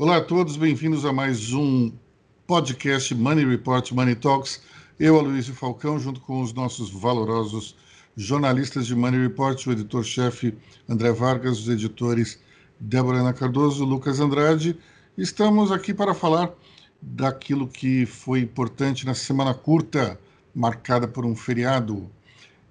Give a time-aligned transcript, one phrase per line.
[0.00, 1.90] Olá a todos, bem-vindos a mais um
[2.46, 4.62] podcast Money Report Money Talks.
[4.96, 7.74] Eu, Aloysio Falcão, junto com os nossos valorosos
[8.16, 10.56] jornalistas de Money Report, o editor-chefe
[10.88, 12.38] André Vargas, os editores
[12.78, 14.78] Débora Ana Cardoso, Lucas Andrade,
[15.16, 16.52] estamos aqui para falar
[17.02, 20.16] daquilo que foi importante na semana curta,
[20.54, 22.08] marcada por um feriado,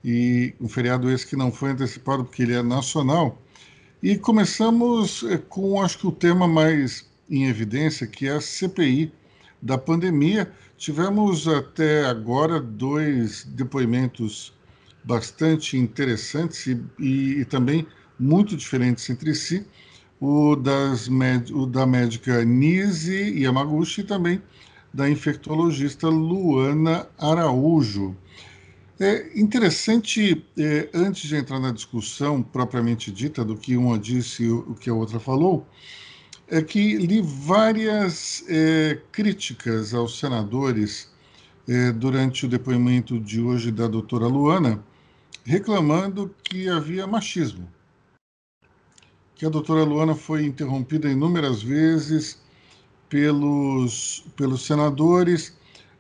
[0.02, 3.38] e um feriado esse que não foi antecipado porque ele é nacional.
[4.02, 9.12] E começamos eh, com, acho que o tema mais em evidência, que é a CPI
[9.62, 10.52] da pandemia.
[10.77, 14.53] Tivemos até agora dois depoimentos
[15.03, 17.88] bastante interessantes e, e, e também
[18.20, 19.66] muito diferentes entre si.
[20.20, 21.08] O, das,
[21.53, 24.41] o da médica Nise Yamaguchi e também
[24.91, 28.16] da infectologista Luana Araújo.
[29.00, 34.50] É interessante, é, antes de entrar na discussão propriamente dita do que uma disse e
[34.50, 35.67] o que a outra falou,
[36.50, 41.09] é que li várias é, críticas aos senadores
[41.67, 44.81] é, durante o depoimento de hoje da doutora Luana,
[45.44, 47.67] reclamando que havia machismo.
[49.36, 52.42] Que a doutora Luana foi interrompida inúmeras vezes
[53.09, 55.56] pelos, pelos senadores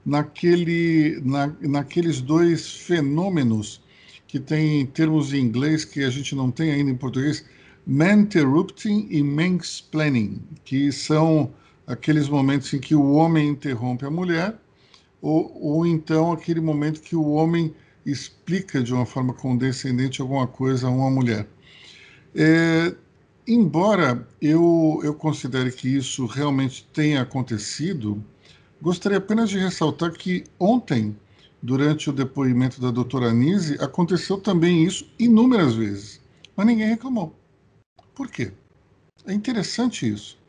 [0.05, 3.81] naquele, na, naqueles dois fenômenos
[4.25, 7.45] que tem termos em inglês que a gente não tem ainda em português,
[7.89, 11.53] Manterrupting e Mansplaining, que são
[11.87, 14.59] aqueles momentos em que o homem interrompe a mulher,
[15.21, 17.73] ou, ou então aquele momento que o homem
[18.05, 21.47] explica de uma forma condescendente alguma coisa a uma mulher.
[22.35, 22.93] É,
[23.47, 28.21] embora eu, eu considere que isso realmente tenha acontecido,
[28.81, 31.15] gostaria apenas de ressaltar que ontem,
[31.63, 36.21] durante o depoimento da doutora Anise, aconteceu também isso inúmeras vezes,
[36.53, 37.33] mas ninguém reclamou.
[38.17, 38.51] Por quê?
[39.27, 40.39] É interessante isso.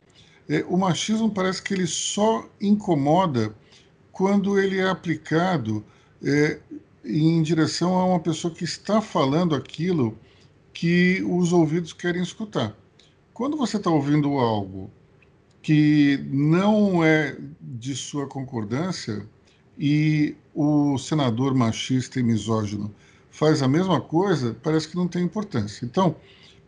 [0.48, 3.54] É, o machismo parece que ele só incomoda
[4.10, 5.84] quando ele é aplicado
[6.24, 6.60] é,
[7.04, 10.18] em direção a uma pessoa que está falando aquilo
[10.72, 12.74] que os ouvidos querem escutar.
[13.34, 14.90] Quando você está ouvindo algo
[15.60, 19.28] que não é de sua concordância
[19.78, 22.94] e o senador machista e misógino
[23.30, 25.84] faz a mesma coisa, parece que não tem importância.
[25.84, 26.16] Então,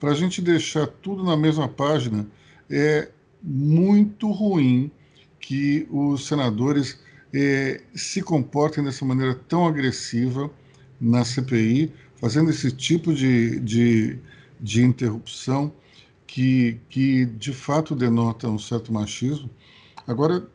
[0.00, 2.26] para a gente deixar tudo na mesma página,
[2.70, 3.10] é
[3.42, 4.90] muito ruim
[5.38, 6.98] que os senadores
[7.32, 10.50] é, se comportem dessa maneira tão agressiva
[11.00, 14.18] na CPI, fazendo esse tipo de, de,
[14.58, 15.72] de interrupção
[16.26, 19.50] que, que de fato denota um certo machismo.
[20.06, 20.46] Agora,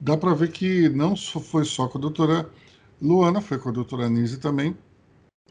[0.00, 2.48] dá para ver que não foi só com a doutora
[3.00, 4.76] Luana, foi com a doutora Anise também,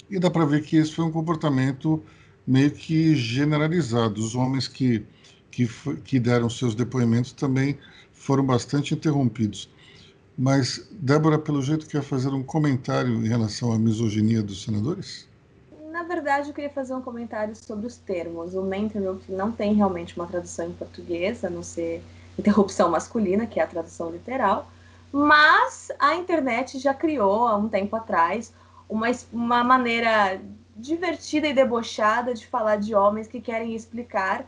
[0.09, 2.03] e dá para ver que esse foi um comportamento
[2.46, 4.22] meio que generalizado.
[4.22, 5.06] Os homens que,
[5.50, 5.68] que,
[6.04, 7.78] que deram seus depoimentos também
[8.12, 9.70] foram bastante interrompidos.
[10.38, 15.28] Mas, Débora, pelo jeito, quer fazer um comentário em relação à misoginia dos senadores?
[15.92, 18.56] Na verdade, eu queria fazer um comentário sobre os termos.
[18.56, 22.02] O interrupt não tem realmente uma tradução em português, a não ser
[22.38, 24.72] interrupção masculina, que é a tradução literal.
[25.12, 28.52] Mas a internet já criou, há um tempo atrás,
[28.90, 30.42] uma, uma maneira
[30.75, 34.45] divertida e debochada de falar de homens que querem explicar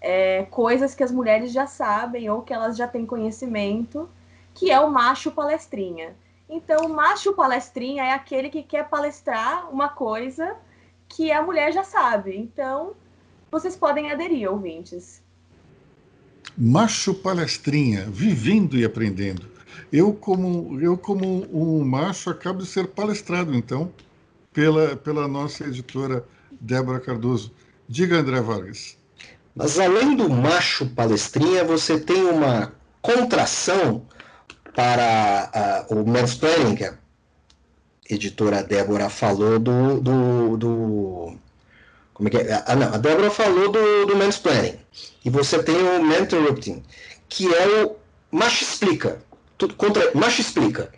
[0.00, 4.08] é, coisas que as mulheres já sabem ou que elas já têm conhecimento,
[4.54, 6.14] que é o macho palestrinha.
[6.48, 10.56] Então, o macho palestrinha é aquele que quer palestrar uma coisa
[11.08, 12.36] que a mulher já sabe.
[12.36, 12.92] Então,
[13.50, 15.22] vocês podem aderir, ouvintes.
[16.56, 19.48] Macho palestrinha, vivendo e aprendendo.
[19.92, 23.90] Eu como eu como um macho acabo de ser palestrado, então
[24.54, 26.24] pela, pela nossa editora
[26.58, 27.52] Débora Cardoso.
[27.86, 28.96] Diga, André Vargas.
[29.54, 32.72] Mas além do macho palestrinha, você tem uma
[33.02, 34.06] contração
[34.74, 36.96] para uh, o mansplaining, que a
[38.08, 41.38] editora Débora falou do, do, do
[42.14, 42.64] como é que é?
[42.66, 44.78] Ah, não, a Débora falou do, do mansplaining.
[45.24, 46.82] E você tem o mentorrupting,
[47.28, 47.96] que é o
[48.30, 49.20] macho explica.
[49.58, 50.90] Tudo contra, macho explica.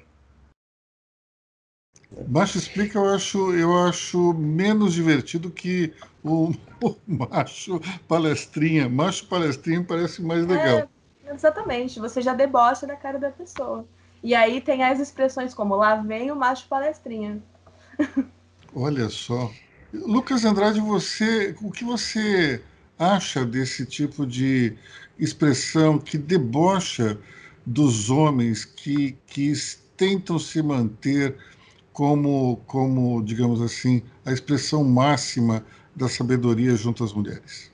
[2.29, 5.93] Macho explica, eu acho, eu acho menos divertido que
[6.25, 8.89] o, o macho palestrinha.
[8.89, 10.89] Macho palestrinha parece mais legal.
[11.25, 13.87] É, exatamente, você já debocha da cara da pessoa.
[14.23, 17.43] E aí tem as expressões como lá vem o macho palestrinha.
[18.75, 19.51] Olha só.
[19.93, 22.63] Lucas Andrade, você, o que você
[22.99, 24.77] acha desse tipo de
[25.19, 27.19] expressão que debocha
[27.65, 29.53] dos homens que, que
[29.97, 31.37] tentam se manter
[31.97, 35.65] como, como, digamos assim, a expressão máxima
[35.95, 37.73] da sabedoria junto às mulheres?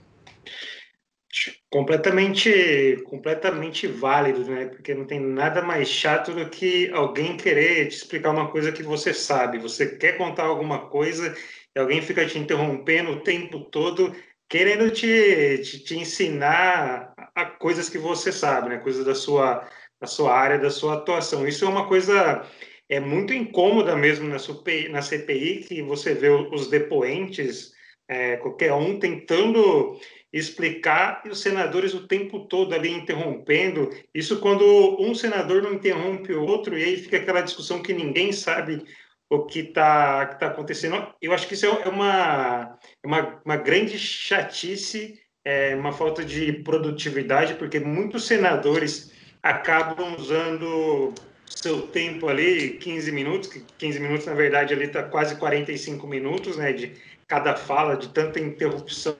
[1.69, 4.67] Completamente, completamente válido, né?
[4.67, 8.85] Porque não tem nada mais chato do que alguém querer te explicar uma coisa que
[8.85, 9.59] você sabe.
[9.59, 11.35] Você quer contar alguma coisa
[11.75, 14.15] e alguém fica te interrompendo o tempo todo,
[14.49, 18.79] querendo te, te, te ensinar a coisas que você sabe, né?
[18.79, 19.69] Coisas da sua,
[20.01, 21.45] da sua área, da sua atuação.
[21.45, 22.47] Isso é uma coisa
[22.93, 27.73] é muito incômoda mesmo na, CPI, na CPI, que você vê os depoentes,
[28.07, 29.99] é, qualquer um tentando
[30.31, 33.89] explicar e os senadores o tempo todo ali interrompendo.
[34.15, 38.31] Isso quando um senador não interrompe o outro e aí fica aquela discussão que ninguém
[38.31, 38.85] sabe
[39.31, 41.15] o que está tá acontecendo.
[41.23, 46.53] Eu acho que isso é uma, é uma, uma grande chatice, é uma falta de
[46.63, 49.11] produtividade, porque muitos senadores
[49.43, 51.15] acabam usando
[51.57, 56.57] seu tempo ali, 15 minutos, que 15 minutos, na verdade, ali está quase 45 minutos,
[56.57, 56.93] né, de
[57.27, 59.17] cada fala, de tanta interrupção,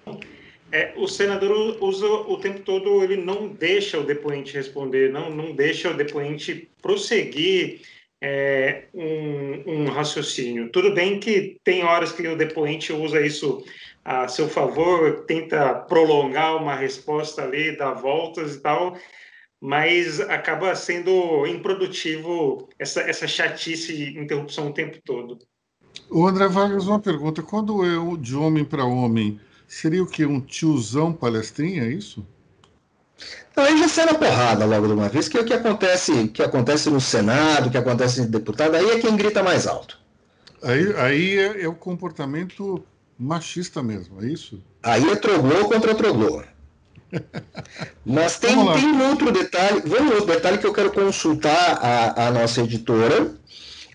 [0.73, 5.55] é, o senador usa o tempo todo, ele não deixa o depoente responder, não, não
[5.55, 7.83] deixa o depoente prosseguir
[8.23, 10.71] é, um, um, raciocínio.
[10.71, 13.63] Tudo bem que tem horas que o depoente usa isso
[14.03, 18.97] a seu favor, tenta prolongar uma resposta ali, dar voltas e tal,
[19.63, 25.39] mas acaba sendo improdutivo essa, essa chatice, interrupção o tempo todo.
[26.11, 29.41] O André Vargas, uma pergunta: quando é de homem para homem,
[29.73, 30.27] Seria o quê?
[30.27, 32.23] Um tiozão palestrinha, é isso?
[33.57, 36.29] Não, aí já sai na porrada logo de uma vez, que é o que acontece,
[36.29, 39.99] que acontece no Senado, que acontece no deputado, aí é quem grita mais alto.
[40.63, 42.85] Aí, aí é, é o comportamento
[43.19, 44.63] machista mesmo, é isso?
[44.83, 46.43] Aí é troglô contra troglô.
[48.05, 52.31] Mas tem, tem um outro detalhe, vamos outro detalhe que eu quero consultar a, a
[52.31, 53.31] nossa editora,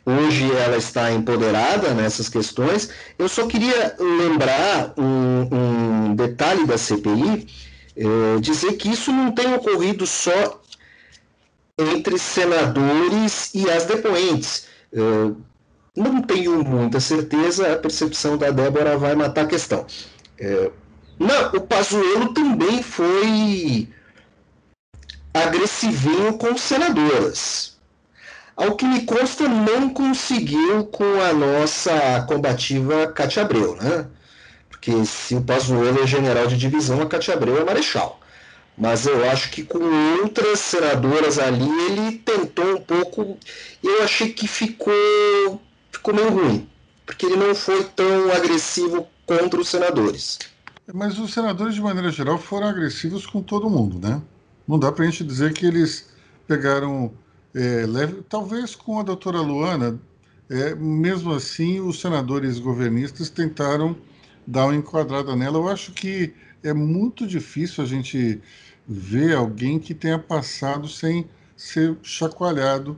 [0.09, 2.89] Hoje ela está empoderada nessas questões.
[3.19, 7.45] Eu só queria lembrar um, um detalhe da CPI,
[7.93, 10.61] é, dizer que isso não tem ocorrido só
[11.77, 14.67] entre senadores e as depoentes.
[14.93, 14.99] É,
[15.93, 19.85] não tenho muita certeza, a percepção da Débora vai matar a questão.
[20.39, 20.71] É,
[21.19, 23.87] não, o Pazuello também foi
[25.33, 27.77] agressivinho com senadoras
[28.57, 34.07] ao que me consta, não conseguiu com a nossa combativa Cátia Abreu, né?
[34.67, 38.19] Porque se o Pazuello é general de divisão, a Cátia Abreu é marechal.
[38.75, 39.79] Mas eu acho que com
[40.21, 43.37] outras senadoras ali, ele tentou um pouco.
[43.83, 45.61] Eu achei que ficou,
[45.91, 46.67] ficou meio ruim.
[47.05, 50.39] Porque ele não foi tão agressivo contra os senadores.
[50.93, 54.21] Mas os senadores, de maneira geral, foram agressivos com todo mundo, né?
[54.65, 56.09] Não dá para a gente dizer que eles
[56.47, 57.11] pegaram
[57.53, 59.99] é, leve, talvez com a doutora Luana,
[60.49, 63.97] é, mesmo assim, os senadores governistas tentaram
[64.45, 65.57] dar uma enquadrada nela.
[65.57, 68.41] Eu acho que é muito difícil a gente
[68.87, 72.97] ver alguém que tenha passado sem ser chacoalhado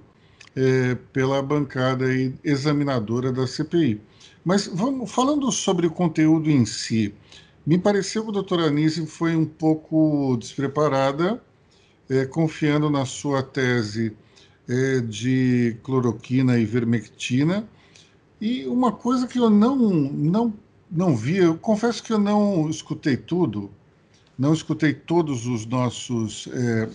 [0.55, 2.05] é, pela bancada
[2.43, 3.99] examinadora da CPI.
[4.45, 7.13] Mas vamos, falando sobre o conteúdo em si,
[7.69, 11.39] me pareceu que a doutora Anise foi um pouco despreparada,
[12.09, 14.17] é, confiando na sua tese
[14.67, 17.69] é, de cloroquina e vermectina.
[18.41, 20.51] E uma coisa que eu não, não,
[20.89, 23.69] não vi, eu confesso que eu não escutei tudo,
[24.35, 26.49] não escutei todos os nossos.
[26.51, 26.89] É,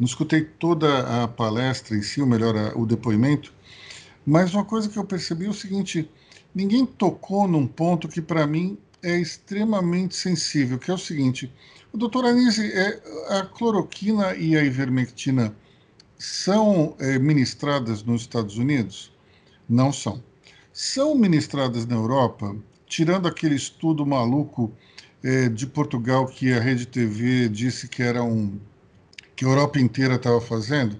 [0.00, 3.52] não escutei toda a palestra em si, ou melhor, o depoimento,
[4.24, 6.10] mas uma coisa que eu percebi é o seguinte:
[6.54, 11.52] ninguém tocou num ponto que para mim é extremamente sensível, que é o seguinte:
[11.92, 13.00] o doutor Anise, é,
[13.38, 15.54] a cloroquina e a ivermectina
[16.18, 19.12] são é, ministradas nos Estados Unidos?
[19.68, 20.22] Não são.
[20.72, 24.72] São ministradas na Europa, tirando aquele estudo maluco
[25.22, 28.58] é, de Portugal que a Rede TV disse que era um
[29.36, 30.96] que a Europa inteira estava fazendo?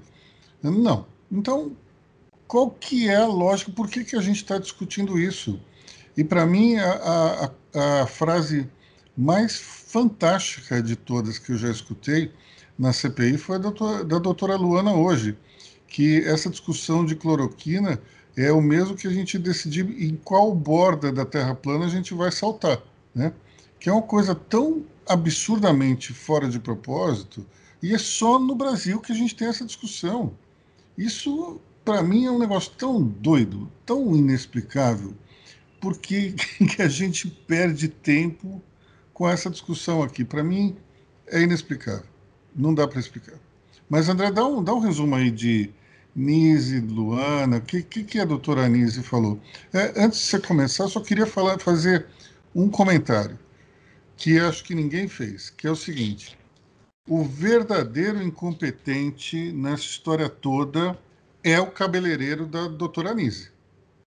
[0.62, 1.06] Não.
[1.32, 1.75] Então,
[2.46, 3.72] qual que é a lógica?
[3.72, 5.58] Por que, que a gente está discutindo isso?
[6.16, 8.68] E para mim, a, a, a frase
[9.16, 12.32] mais fantástica de todas que eu já escutei
[12.78, 15.37] na CPI foi doutora, da doutora Luana hoje,
[15.87, 18.00] que essa discussão de cloroquina
[18.37, 22.12] é o mesmo que a gente decidir em qual borda da Terra plana a gente
[22.12, 22.82] vai saltar,
[23.14, 23.32] né?
[23.80, 27.46] Que é uma coisa tão absurdamente fora de propósito
[27.82, 30.35] e é só no Brasil que a gente tem essa discussão.
[30.99, 35.14] Isso, para mim, é um negócio tão doido, tão inexplicável,
[35.87, 36.35] porque
[36.76, 38.62] que a gente perde tempo
[39.12, 40.25] com essa discussão aqui.
[40.25, 40.76] Para mim,
[41.26, 42.16] é inexplicável
[42.57, 43.38] não dá para explicar.
[43.88, 45.71] Mas, André, dá um, dá um resumo aí de
[46.14, 49.38] Nise, Luana, o que, que, que, a doutora Nise falou.
[49.73, 52.07] É, antes de você começar, só queria falar, fazer
[52.55, 53.38] um comentário
[54.16, 56.37] que acho que ninguém fez, que é o seguinte.
[57.09, 60.99] o verdadeiro incompetente nessa história toda
[61.45, 63.50] é o cabeleireiro da doutora Anise.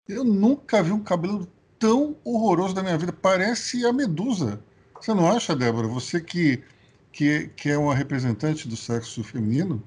[0.08, 1.48] Eu nunca vi um cabelo
[1.82, 3.12] tão horroroso da minha vida.
[3.12, 4.62] Parece a Medusa.
[4.96, 5.88] Você não acha, Débora?
[5.88, 6.64] Você que,
[7.12, 9.84] que, que é uma representante do sexo feminino?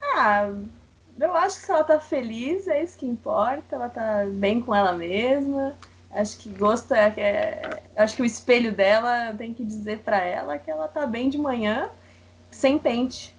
[0.00, 0.48] Ah,
[1.20, 3.74] eu acho que se ela tá feliz, é isso que importa.
[3.74, 5.76] Ela tá bem com ela mesma.
[6.12, 10.56] Acho que gosto é, é acho que o espelho dela tem que dizer para ela
[10.56, 11.90] que ela tá bem de manhã,
[12.52, 13.34] sem pente.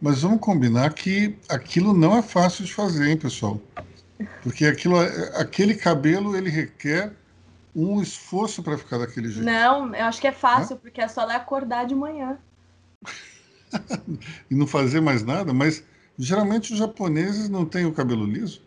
[0.00, 3.60] Mas vamos combinar que aquilo não é fácil de fazer, hein, pessoal?
[4.42, 4.96] Porque aquilo,
[5.34, 7.12] aquele cabelo ele requer
[7.74, 9.44] um esforço para ficar daquele jeito.
[9.44, 12.38] Não, eu acho que é fácil, porque é só ela acordar de manhã.
[14.50, 15.84] e não fazer mais nada, mas
[16.18, 18.62] geralmente os japoneses não têm o cabelo liso.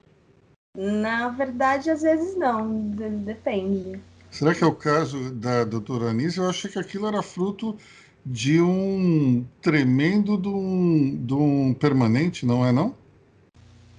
[0.75, 3.99] Na verdade, às vezes não, depende.
[4.31, 6.41] Será que é o caso da doutora Anísia?
[6.41, 7.77] Eu achei que aquilo era fruto
[8.25, 12.95] de um tremendo de um, de um permanente, não é não?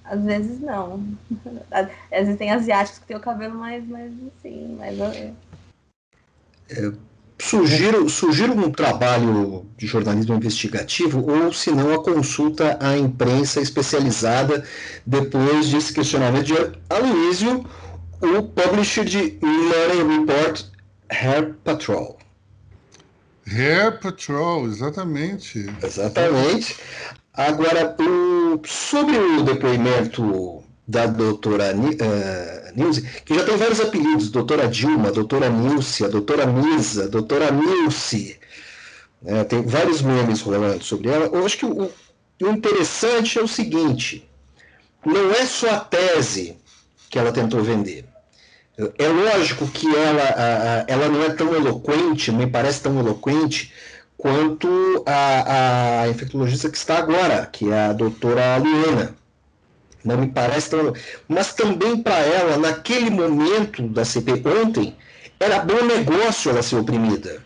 [0.05, 1.03] Às vezes não.
[1.71, 4.99] Às vezes tem asiáticos que têm o cabelo mais, mais assim, mais...
[6.69, 6.91] É,
[7.39, 14.63] sugiro, sugiro um trabalho de jornalismo investigativo ou, se não, a consulta à imprensa especializada
[15.05, 16.55] depois desse questionamento de
[16.89, 17.65] Aloysio,
[18.21, 20.65] o publisher de Money Report
[21.09, 22.17] Hair Patrol.
[23.47, 25.67] Hair Patrol, exatamente.
[25.83, 26.77] Exatamente.
[27.37, 27.95] Agora,
[28.65, 35.49] sobre o depoimento da doutora uh, Nilce, que já tem vários apelidos, doutora Dilma, doutora
[35.49, 38.39] Nilce, doutora Misa, doutora Nilce,
[39.21, 41.25] né, tem vários memes rolando sobre ela.
[41.25, 41.91] Eu acho que o,
[42.41, 44.29] o interessante é o seguinte,
[45.05, 46.57] não é só a tese
[47.09, 48.05] que ela tentou vender.
[48.97, 53.71] É lógico que ela, ela não é tão eloquente, me parece tão eloquente
[54.17, 59.15] quanto a, a infectologista que está agora, que é a doutora Luana.
[60.03, 60.93] Não me parece tão.
[61.27, 64.95] Mas também para ela, naquele momento da CP, ontem,
[65.39, 67.43] era bom negócio ela ser oprimida.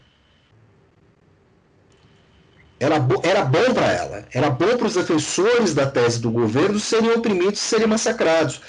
[2.79, 4.25] Era, bo era bom para ela.
[4.33, 8.61] Era bom para os defensores da tese do governo serem oprimidos serem massacrados.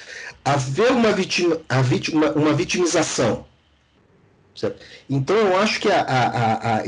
[0.45, 1.61] Haver uma, vitima,
[2.13, 3.45] uma, uma vitimização
[4.61, 4.85] Certo?
[5.09, 6.83] Então eu acho que a, a, a,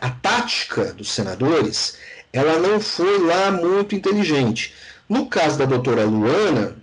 [0.00, 1.98] a, tática dos senadores
[2.32, 4.72] ela não foi lá muito inteligente.
[5.06, 6.76] No caso da doutora Luana,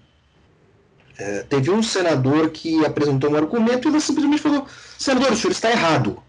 [1.18, 4.68] é, teve um senador que apresentou um argumento e ela simplesmente falou:
[5.00, 6.22] senador, o senhor está errado.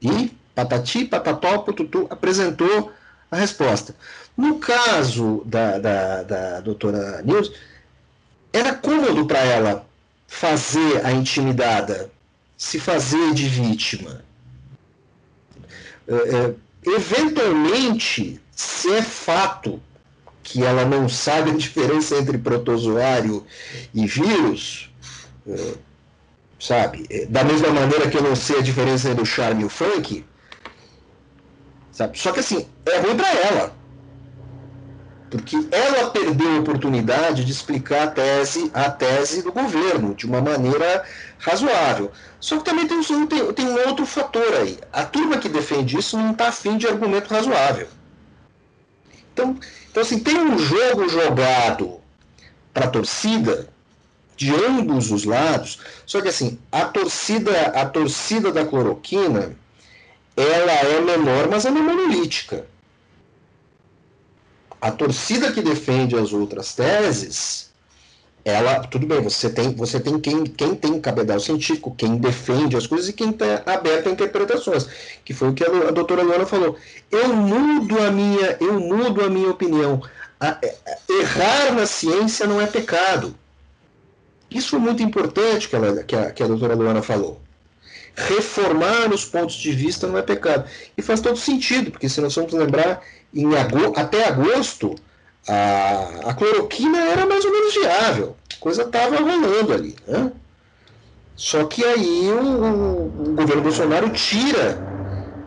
[0.00, 2.92] E patati, patató, pututu, apresentou
[3.32, 3.96] a resposta.
[4.36, 7.52] No caso da, da, da doutora Nilson,
[8.52, 9.84] era cômodo para ela
[10.28, 12.13] fazer a intimidada
[12.56, 14.24] se fazer de vítima.
[16.06, 16.54] É, é,
[16.86, 19.82] eventualmente, se é fato
[20.42, 23.46] que ela não sabe a diferença entre protozoário
[23.94, 24.90] e vírus,
[25.46, 25.74] é,
[26.60, 27.06] sabe?
[27.10, 29.70] É, da mesma maneira que eu não sei a diferença entre o charme e o
[29.70, 30.24] funk,
[31.90, 32.18] sabe?
[32.18, 33.83] Só que assim, é ruim para ela
[35.34, 40.40] porque ela perdeu a oportunidade de explicar a tese, a tese do governo de uma
[40.40, 41.04] maneira
[41.38, 42.12] razoável.
[42.38, 44.78] Só que também tem, tem, tem um outro fator aí.
[44.92, 47.88] A turma que defende isso não está afim de argumento razoável.
[49.32, 49.58] Então,
[49.90, 51.98] então, assim, tem um jogo jogado
[52.72, 53.68] para a torcida
[54.36, 55.80] de ambos os lados.
[56.06, 59.56] Só que assim, a torcida, a torcida da cloroquina,
[60.36, 62.72] ela é menor, mas é monolítica
[64.84, 67.70] a torcida que defende as outras teses,
[68.44, 72.86] ela, tudo bem, você tem, você tem quem, quem tem cabedal científico, quem defende as
[72.86, 74.86] coisas e quem está aberto a interpretações,
[75.24, 76.76] que foi o que a, a doutora Luana falou.
[77.10, 80.02] Eu mudo a minha, eu mudo a minha opinião.
[80.38, 80.76] A, a, é,
[81.08, 83.34] errar na ciência não é pecado.
[84.50, 87.40] Isso foi muito importante que, ela, que, a, que a doutora Luana falou.
[88.14, 90.68] Reformar os pontos de vista não é pecado.
[90.94, 93.02] E faz todo sentido, porque se nós vamos lembrar,
[93.34, 94.94] em agosto, até agosto,
[95.48, 98.36] a, a cloroquina era mais ou menos viável.
[98.56, 99.96] A coisa estava rolando ali.
[100.06, 100.32] Né?
[101.36, 104.78] Só que aí o, o, governo Bolsonaro tira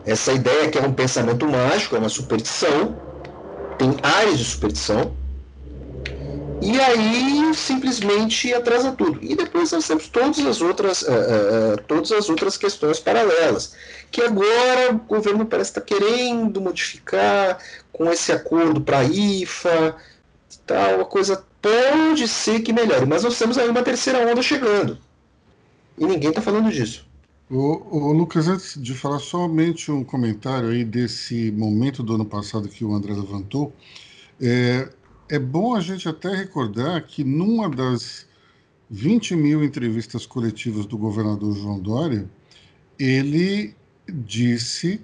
[0.04, 2.96] essa ideia que é um pensamento mágico, é uma superstição,
[3.78, 5.12] tem áreas de superstição,
[6.60, 9.18] e aí simplesmente atrasa tudo.
[9.22, 13.74] E depois nós temos todas as outras, uh, uh, todas as outras questões paralelas,
[14.10, 17.58] que agora o governo parece estar querendo modificar
[17.92, 19.96] com esse acordo para a IFA,
[20.66, 24.98] tal, a coisa pode ser que melhore, mas nós temos aí uma terceira onda chegando.
[25.96, 27.06] E ninguém está falando disso.
[27.50, 32.84] O, Lucas, antes de falar somente um comentário aí desse momento do ano passado que
[32.84, 33.72] o André levantou,
[34.40, 34.88] é,
[35.28, 38.26] é bom a gente até recordar que numa das
[38.90, 42.28] 20 mil entrevistas coletivas do governador João Dória,
[42.98, 43.74] ele
[44.08, 45.00] disse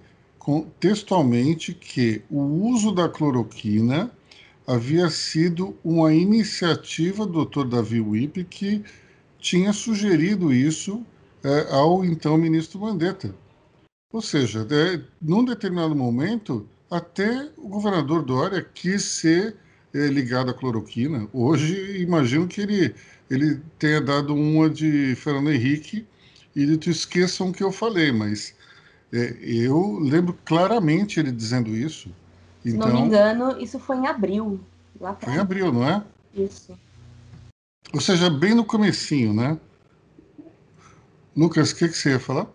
[0.81, 4.11] textualmente que o uso da cloroquina
[4.67, 7.67] havia sido uma iniciativa do Dr.
[7.67, 8.83] Davi Wippe que
[9.39, 11.05] tinha sugerido isso
[11.43, 13.35] é, ao então ministro Mandetta.
[14.11, 19.57] Ou seja, é, num determinado momento, até o governador Dória quis ser
[19.95, 21.29] é, ligado à cloroquina.
[21.33, 22.95] Hoje, imagino que ele,
[23.31, 26.07] ele tenha dado uma de Fernando Henrique
[26.55, 28.55] e dito: esqueçam o que eu falei, mas
[29.13, 32.09] é, eu lembro claramente ele dizendo isso.
[32.63, 34.61] Se então, não me engano, isso foi em abril.
[35.01, 36.03] Lá foi em abril, não é?
[36.35, 36.77] Isso.
[37.93, 39.59] Ou seja, bem no comecinho, né?
[41.37, 42.49] Lucas, o que, que você ia falar?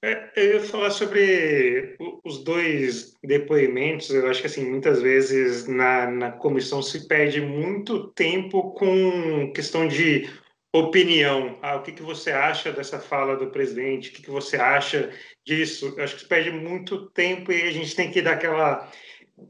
[0.00, 4.10] É, eu ia falar sobre os dois depoimentos.
[4.10, 9.88] Eu acho que assim muitas vezes na, na comissão se perde muito tempo com questão
[9.88, 10.30] de
[10.72, 11.58] opinião.
[11.62, 14.10] Ah, o que, que você acha dessa fala do presidente?
[14.10, 15.10] O que, que você acha
[15.44, 15.94] disso?
[15.96, 18.88] Eu acho que se perde muito tempo e a gente tem que dar aquela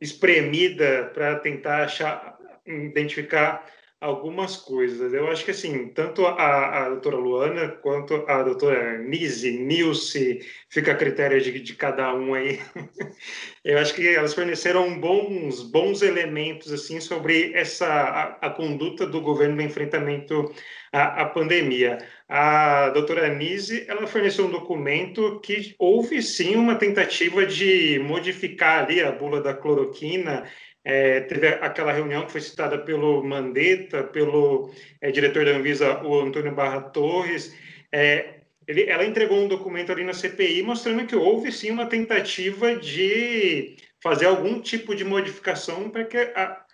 [0.01, 3.67] espremida para tentar achar, identificar
[4.01, 5.13] algumas coisas.
[5.13, 10.93] Eu acho que, assim, tanto a, a doutora Luana quanto a doutora Nise, Nilce, fica
[10.93, 12.61] a critério de, de cada um aí.
[13.65, 19.21] Eu acho que elas forneceram bons, bons elementos, assim, sobre essa, a, a conduta do
[19.21, 20.55] governo no enfrentamento
[20.93, 21.99] à, à pandemia.
[22.29, 29.03] A doutora Nise, ela forneceu um documento que houve, sim, uma tentativa de modificar ali
[29.03, 30.45] a bula da cloroquina
[30.85, 36.21] é, teve aquela reunião que foi citada pelo Mandetta, pelo é, diretor da Anvisa, o
[36.21, 37.55] Antônio Barra Torres.
[37.93, 42.77] É, ele, ela entregou um documento ali na CPI mostrando que houve sim uma tentativa
[42.77, 46.65] de fazer algum tipo de modificação para que, a,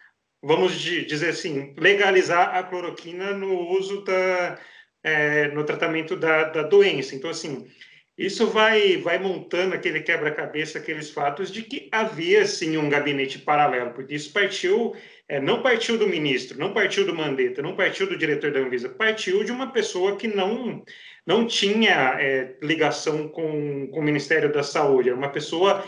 [0.43, 4.59] vamos dizer assim, legalizar a cloroquina no uso da,
[5.03, 7.15] é, no tratamento da, da doença.
[7.15, 7.67] Então, assim,
[8.17, 13.93] isso vai, vai montando aquele quebra-cabeça, aqueles fatos de que havia sim um gabinete paralelo,
[13.93, 14.95] porque isso partiu,
[15.29, 18.89] é, não partiu do ministro, não partiu do Mandetta, não partiu do diretor da Anvisa,
[18.89, 20.85] partiu de uma pessoa que não,
[21.27, 25.85] não tinha é, ligação com, com o Ministério da Saúde, era uma pessoa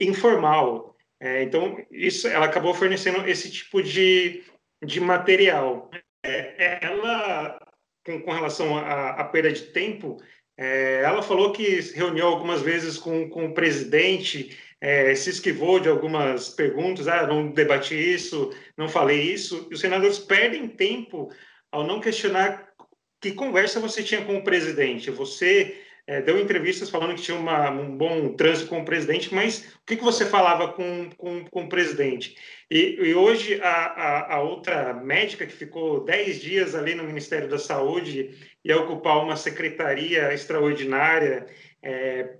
[0.00, 0.94] informal.
[1.20, 4.44] É, então, isso, ela acabou fornecendo esse tipo de,
[4.84, 5.90] de material.
[6.24, 7.58] É, ela,
[8.06, 10.18] com, com relação à perda de tempo,
[10.56, 15.88] é, ela falou que reuniu algumas vezes com, com o presidente, é, se esquivou de
[15.88, 21.30] algumas perguntas, ah, não debati isso, não falei isso, e os senadores perdem tempo
[21.72, 22.72] ao não questionar
[23.20, 25.10] que conversa você tinha com o presidente.
[25.10, 29.74] Você é, deu entrevistas falando que tinha uma, um bom trânsito com o presidente, mas
[29.82, 32.36] o que, que você falava com, com, com o presidente?
[32.70, 37.48] E, e hoje, a, a, a, outra médica que ficou 10 dias ali no Ministério
[37.48, 38.30] da Saúde
[38.64, 41.46] ia ocupar uma secretaria extraordinária
[41.82, 42.36] é,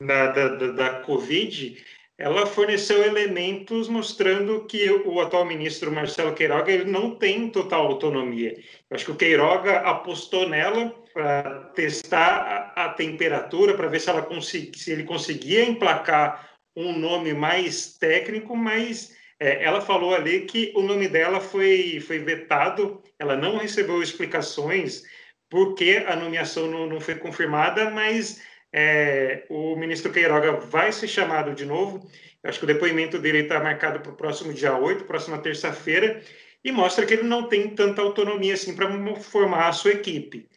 [0.00, 1.82] da, da, da Covid,
[2.16, 8.54] ela forneceu elementos mostrando que o atual ministro Marcelo Queiroga ele não tem total autonomia.
[8.88, 14.10] Eu acho que o Queiroga apostou nela para testar a, a temperatura, para ver se,
[14.10, 20.72] ela se ele conseguia emplacar um nome mais técnico, mas é, ela falou ali que
[20.74, 25.04] o nome dela foi, foi vetado, ela não recebeu explicações
[25.48, 31.06] por que a nomeação não, não foi confirmada, mas é, o ministro Queiroga vai ser
[31.06, 32.10] chamado de novo.
[32.42, 36.20] Eu acho que o depoimento dele está marcado para o próximo dia 8, próxima terça-feira,
[36.64, 38.88] e mostra que ele não tem tanta autonomia assim para
[39.20, 40.48] formar a sua equipe.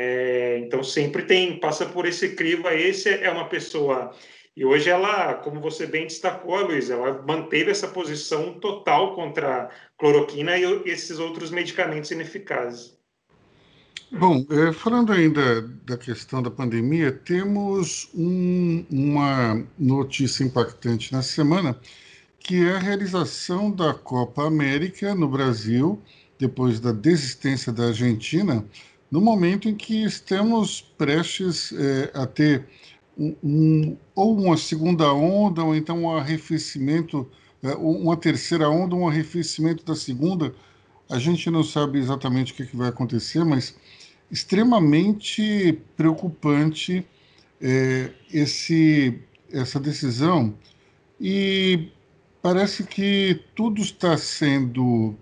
[0.00, 2.68] É, então sempre tem, passa por esse crivo.
[2.68, 4.14] Esse é uma pessoa.
[4.56, 9.70] E hoje ela, como você bem destacou, Luiz, ela manteve essa posição total contra a
[9.98, 12.96] cloroquina e esses outros medicamentos ineficazes.
[14.12, 21.78] Bom, é, falando ainda da questão da pandemia, temos um, uma notícia impactante na semana,
[22.38, 26.00] que é a realização da Copa América no Brasil,
[26.38, 28.64] depois da desistência da Argentina,
[29.10, 32.66] no momento em que estamos prestes é, a ter
[33.16, 37.26] um, um, ou uma segunda onda, ou então um arrefecimento,
[37.62, 40.54] é, uma terceira onda, um arrefecimento da segunda.
[41.10, 43.74] A gente não sabe exatamente o que, que vai acontecer, mas
[44.30, 47.04] extremamente preocupante
[47.60, 49.18] é, esse,
[49.50, 50.54] essa decisão
[51.20, 51.88] e
[52.42, 55.16] parece que tudo está sendo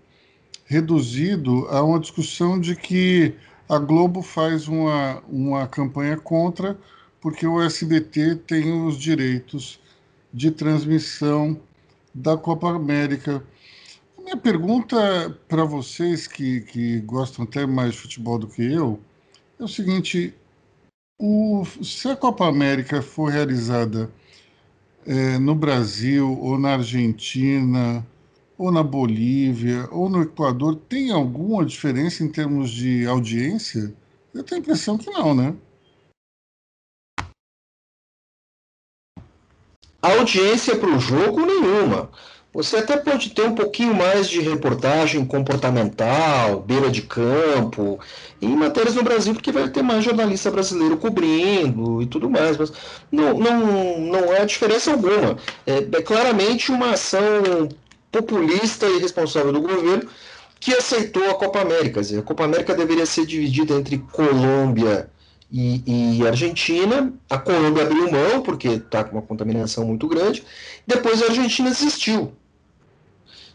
[0.67, 3.35] reduzido a uma discussão de que
[3.69, 6.79] a Globo faz uma, uma campanha contra,
[7.21, 9.81] porque o SBT tem os direitos
[10.33, 11.61] de transmissão
[12.15, 13.43] da Copa América.
[14.19, 19.01] Minha pergunta para vocês que, que gostam até mais de futebol do que eu
[19.59, 20.35] é o seguinte:
[21.19, 24.11] o, se a Copa América for realizada
[25.07, 28.07] é, no Brasil ou na Argentina
[28.59, 33.95] ou na Bolívia, ou no Equador, tem alguma diferença em termos de audiência?
[34.35, 35.55] Eu tenho a impressão que não, né?
[40.01, 42.11] Audiência para o jogo nenhuma.
[42.57, 48.01] Você até pode ter um pouquinho mais de reportagem comportamental, beira de campo,
[48.41, 52.73] em matérias no Brasil, porque vai ter mais jornalista brasileiro cobrindo e tudo mais, mas
[53.13, 55.37] não, não, não há diferença alguma.
[55.67, 57.69] É, é claramente uma ação
[58.17, 60.09] populista e irresponsável do governo
[60.59, 62.01] que aceitou a Copa América.
[62.01, 65.11] Dizer, a Copa América deveria ser dividida entre Colômbia
[65.51, 67.13] e, e Argentina.
[67.29, 70.43] A Colômbia abriu mão, porque está com uma contaminação muito grande.
[70.87, 72.33] Depois a Argentina desistiu.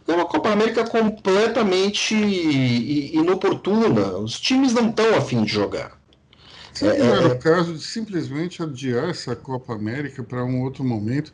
[0.07, 4.17] É uma Copa América completamente inoportuna.
[4.17, 5.99] Os times não estão afim de jogar.
[6.73, 10.61] Será que não era é, o caso de simplesmente adiar essa Copa América para um
[10.61, 11.33] outro momento?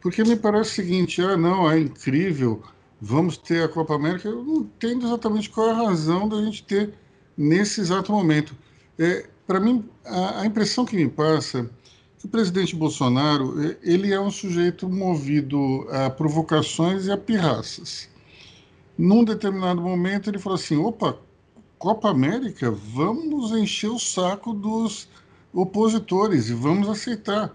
[0.00, 2.62] Porque me parece o seguinte, ah, não, é incrível,
[3.00, 4.28] vamos ter a Copa América.
[4.28, 6.94] Eu não entendo exatamente qual é a razão da gente ter
[7.36, 8.56] nesse exato momento.
[8.98, 11.66] É, Para mim, a, a, impressão que me passa é
[12.18, 18.08] que o presidente Bolsonaro é, ele é um sujeito movido a provocações e a pirraças.
[18.96, 21.16] Num determinado momento, ele falou assim: opa,
[21.78, 25.08] Copa América, vamos encher o saco dos
[25.52, 27.54] opositores e vamos aceitar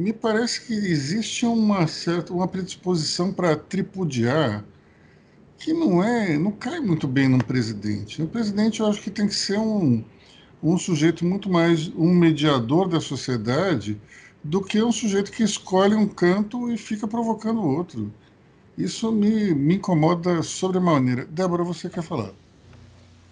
[0.00, 4.64] me parece que existe uma certa uma predisposição para tripudiar
[5.58, 8.22] que não é não cai muito bem no presidente.
[8.22, 10.02] O presidente eu acho que tem que ser um,
[10.62, 14.00] um sujeito muito mais um mediador da sociedade
[14.42, 18.10] do que um sujeito que escolhe um canto e fica provocando o outro.
[18.78, 21.26] Isso me, me incomoda sobremaneira.
[21.26, 22.30] Débora, você quer falar?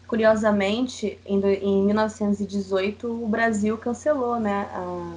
[0.06, 5.16] Curiosamente, em, em 1918, o Brasil cancelou né, a,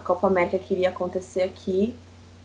[0.00, 1.94] a Copa América que iria acontecer aqui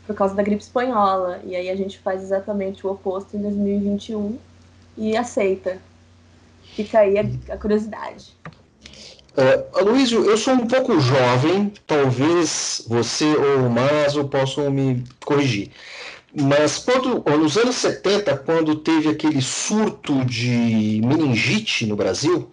[0.06, 1.42] por causa da gripe espanhola.
[1.44, 4.38] E aí a gente faz exatamente o oposto em 2021
[4.98, 5.80] e aceita.
[6.76, 8.36] Fica aí a, a curiosidade.
[9.38, 15.72] Uh, Aloysio, eu sou um pouco jovem, talvez você ou o Maso possam me corrigir.
[16.34, 22.50] Mas quando, nos anos 70, quando teve aquele surto de meningite no Brasil,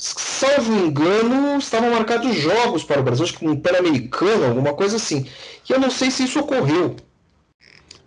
[0.00, 5.26] salvo engano, estavam marcados jogos para o Brasil, acho que um Pan-Americano, alguma coisa assim.
[5.68, 6.96] E eu não sei se isso ocorreu.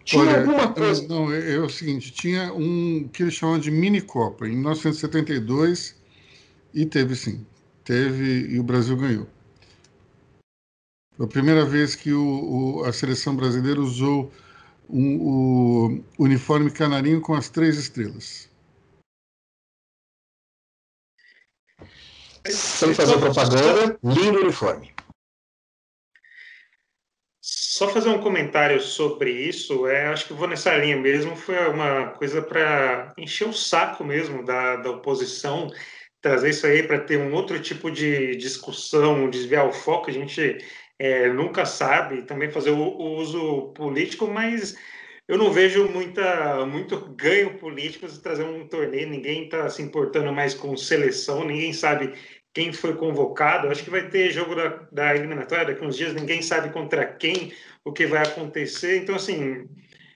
[0.04, 1.08] Tinha Olha, alguma coisa.
[1.08, 5.96] Não, é, é, o seguinte: tinha um que eles chamam de mini Copa, em 1972,
[6.74, 7.46] e teve sim.
[7.84, 9.28] Teve e o Brasil ganhou.
[11.16, 14.32] Foi a primeira vez que o, o, a seleção brasileira usou
[14.90, 18.50] um, o uniforme canarinho com as três estrelas.
[22.50, 24.94] Sem fazer propaganda, lindo uniforme.
[27.42, 32.12] Só fazer um comentário sobre isso, é, acho que vou nessa linha mesmo, foi uma
[32.12, 35.70] coisa para encher o saco mesmo da, da oposição,
[36.22, 40.58] trazer isso aí para ter um outro tipo de discussão, desviar o foco, a gente
[41.00, 44.76] é, nunca sabe, também fazer o, o uso político, mas
[45.28, 50.32] eu não vejo muita, muito ganho político de trazer um torneio, ninguém está se importando
[50.34, 52.14] mais com seleção, ninguém sabe
[52.54, 53.68] quem foi convocado.
[53.68, 57.52] Acho que vai ter jogo da, da eliminatória daqui uns dias, ninguém sabe contra quem,
[57.84, 58.98] o que vai acontecer.
[58.98, 59.68] Então, assim,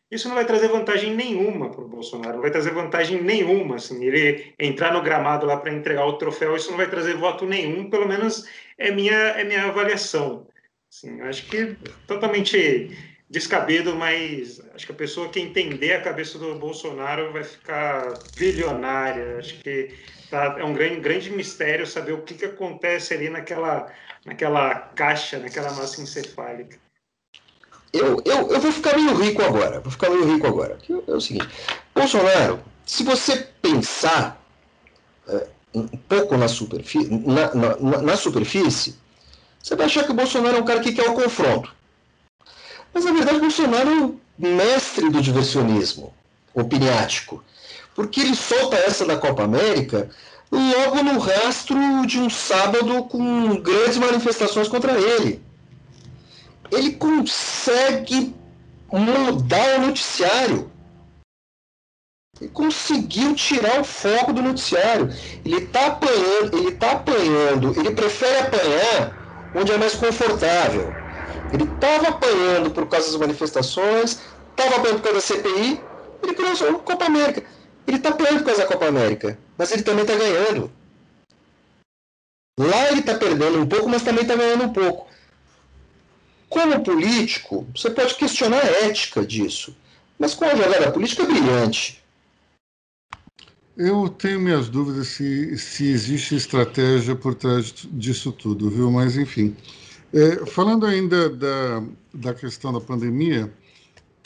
[0.10, 3.76] isso não vai trazer vantagem nenhuma para o Bolsonaro, não vai trazer vantagem nenhuma.
[3.76, 7.46] Assim, ele entrar no gramado lá para entregar o troféu, isso não vai trazer voto
[7.46, 8.48] nenhum, pelo menos
[8.78, 10.48] é minha, é minha avaliação.
[10.90, 11.76] Assim, acho que
[12.08, 12.96] totalmente
[13.30, 19.38] descabido, mas acho que a pessoa que entender a cabeça do Bolsonaro vai ficar bilionária.
[19.38, 19.90] Acho que
[20.30, 23.92] tá, é um grande, grande mistério saber o que, que acontece ali naquela,
[24.26, 26.78] naquela caixa, naquela massa encefálica.
[27.94, 29.80] Eu, eu, eu vou ficar meio rico agora.
[29.80, 30.78] Vou ficar meio rico agora.
[31.08, 31.48] É o seguinte:
[31.96, 34.42] Bolsonaro, se você pensar
[35.28, 38.96] é, um pouco na superfície, na, na, na superfície,
[39.62, 41.76] você vai achar que o Bolsonaro é um cara que quer o confronto.
[42.94, 46.14] Mas na verdade Bolsonaro é o mestre do diversionismo
[46.54, 47.44] opiniático,
[47.98, 50.08] porque ele solta essa da Copa América
[50.52, 55.42] logo no rastro de um sábado com grandes manifestações contra ele.
[56.72, 58.36] Ele consegue
[58.94, 60.72] mudar o noticiário.
[62.40, 65.10] Ele conseguiu tirar o foco do noticiário.
[65.44, 69.18] Ele está apanhando, ele tá apanhando, ele prefere apanhar
[69.56, 70.96] onde é mais confortável.
[71.52, 75.82] Ele estava apanhando por causa das manifestações, estava apanhando por causa da CPI,
[76.22, 77.57] ele criou a Copa América.
[77.88, 80.70] Ele apanhando por causa da Copa América, mas ele também está ganhando.
[82.60, 85.08] Lá ele está perdendo um pouco, mas também está ganhando um pouco.
[86.50, 89.76] Como político, você pode questionar a ética disso,
[90.20, 92.04] mas com a jogada política é brilhante.
[93.78, 98.92] Eu tenho minhas dúvidas se, se existe estratégia por trás disso tudo, viu?
[98.92, 99.56] Mas, enfim.
[100.12, 103.54] É, falando ainda da, da questão da pandemia,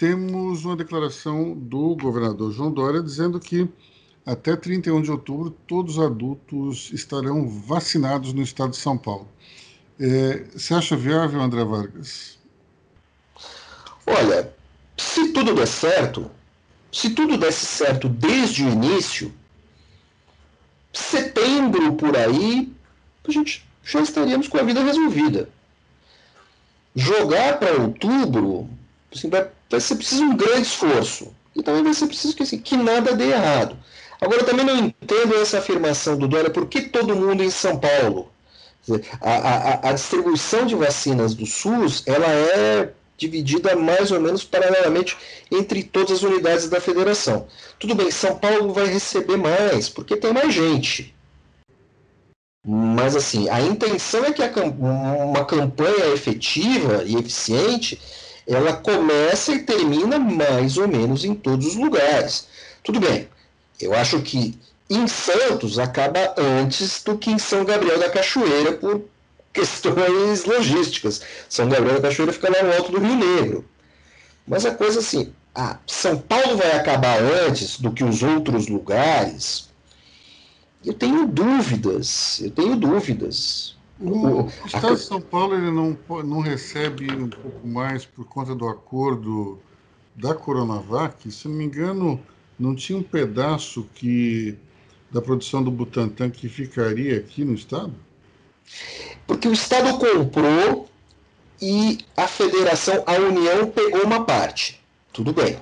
[0.02, 3.70] temos uma declaração do governador João Dória dizendo que
[4.26, 9.28] até 31 de outubro todos os adultos estarão vacinados no estado de São Paulo.
[10.00, 12.40] É, você acha viável, André Vargas?
[14.08, 14.52] Olha,
[14.98, 16.32] se tudo der certo,
[16.92, 19.32] se tudo desse certo desde o início,
[20.92, 22.74] setembro por aí,
[23.24, 25.48] a gente já estaríamos com a vida resolvida.
[26.96, 28.81] Jogar para outubro
[29.14, 31.34] assim, vai, vai ser preciso um grande esforço.
[31.56, 33.78] E também vai ser preciso que, assim, que nada dê errado.
[34.20, 38.32] Agora, também não entendo essa afirmação do Dória, por que todo mundo em São Paulo?
[39.22, 45.16] A, a, a distribuição de vacinas do SUS ela é dividida mais ou menos paralelamente
[45.52, 47.48] entre todas as unidades da federação.
[47.78, 51.14] Tudo bem, São Paulo vai receber mais, porque tem mais gente.
[52.66, 58.00] Mas assim, a intenção é que a, uma campanha efetiva e eficiente,
[58.48, 62.48] ela começa e termina mais ou menos em todos os lugares.
[62.84, 63.28] Tudo bem,
[63.80, 64.58] eu acho que
[64.90, 69.02] em Santos acaba antes do que em São Gabriel da Cachoeira, por
[69.54, 71.22] questões logísticas.
[71.48, 73.66] São Gabriel da Cachoeira fica lá no alto do Rio Negro.
[74.48, 79.70] Mas a coisa assim, ah, São Paulo vai acabar antes do que os outros lugares?
[80.84, 83.76] Eu tenho dúvidas, eu tenho dúvidas.
[84.02, 88.56] O, o Estado de São Paulo ele não, não recebe um pouco mais por conta
[88.56, 89.60] do acordo
[90.16, 91.32] da Coronavac?
[91.32, 92.20] Se não me engano,
[92.58, 94.58] não tinha um pedaço que
[95.12, 97.94] da produção do Butantan que ficaria aqui no Estado?
[99.28, 100.90] Porque o Estado comprou
[101.62, 104.82] e a federação, a União, pegou uma parte.
[105.14, 105.60] Tudo bem.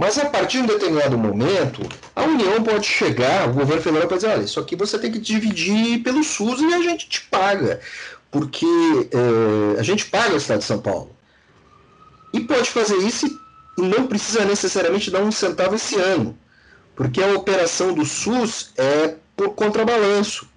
[0.00, 1.82] Mas a partir de um determinado momento,
[2.16, 5.18] a União pode chegar, o governo federal pode dizer, olha, isso aqui você tem que
[5.18, 7.78] dividir pelo SUS e a gente te paga.
[8.30, 11.14] Porque é, a gente paga o Estado de São Paulo.
[12.32, 16.34] E pode fazer isso e não precisa necessariamente dar um centavo esse ano.
[16.96, 20.48] Porque a operação do SUS é por contrabalanço.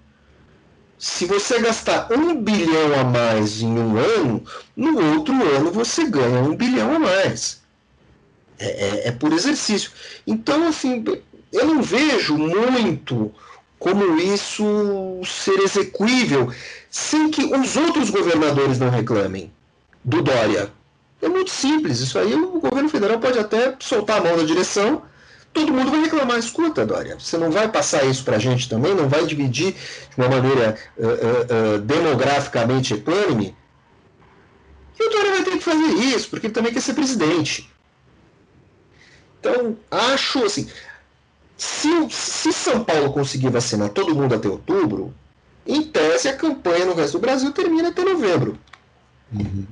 [0.97, 6.39] Se você gastar um bilhão a mais em um ano, no outro ano você ganha
[6.43, 7.61] um bilhão a mais.
[8.59, 9.91] É, é, é por exercício.
[10.25, 11.03] Então, assim,
[11.51, 13.33] eu não vejo muito
[13.79, 16.51] como isso ser execuível
[16.89, 19.51] sem que os outros governadores não reclamem
[20.03, 20.71] do Dória.
[21.21, 21.99] É muito simples.
[21.99, 25.01] Isso aí o governo federal pode até soltar a mão da direção
[25.53, 26.39] todo mundo vai reclamar.
[26.39, 28.95] Escuta, Dória, você não vai passar isso para a gente também?
[28.95, 33.55] Não vai dividir de uma maneira uh, uh, uh, demograficamente equânime?
[34.99, 37.69] E o Dória vai ter que fazer isso, porque ele também quer ser presidente.
[39.43, 40.69] Então, acho assim,
[41.57, 45.13] se, se São Paulo conseguir vacinar todo mundo até outubro,
[45.67, 48.57] em tese a campanha no resto do Brasil termina até novembro.
[49.33, 49.65] Uhum.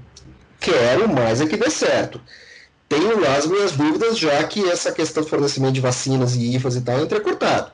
[0.60, 2.20] Quero mais é que dê certo
[2.92, 6.76] tenho lá as minhas dúvidas, já que essa questão do fornecimento de vacinas e IFAs
[6.76, 7.72] e tal é entrecortado.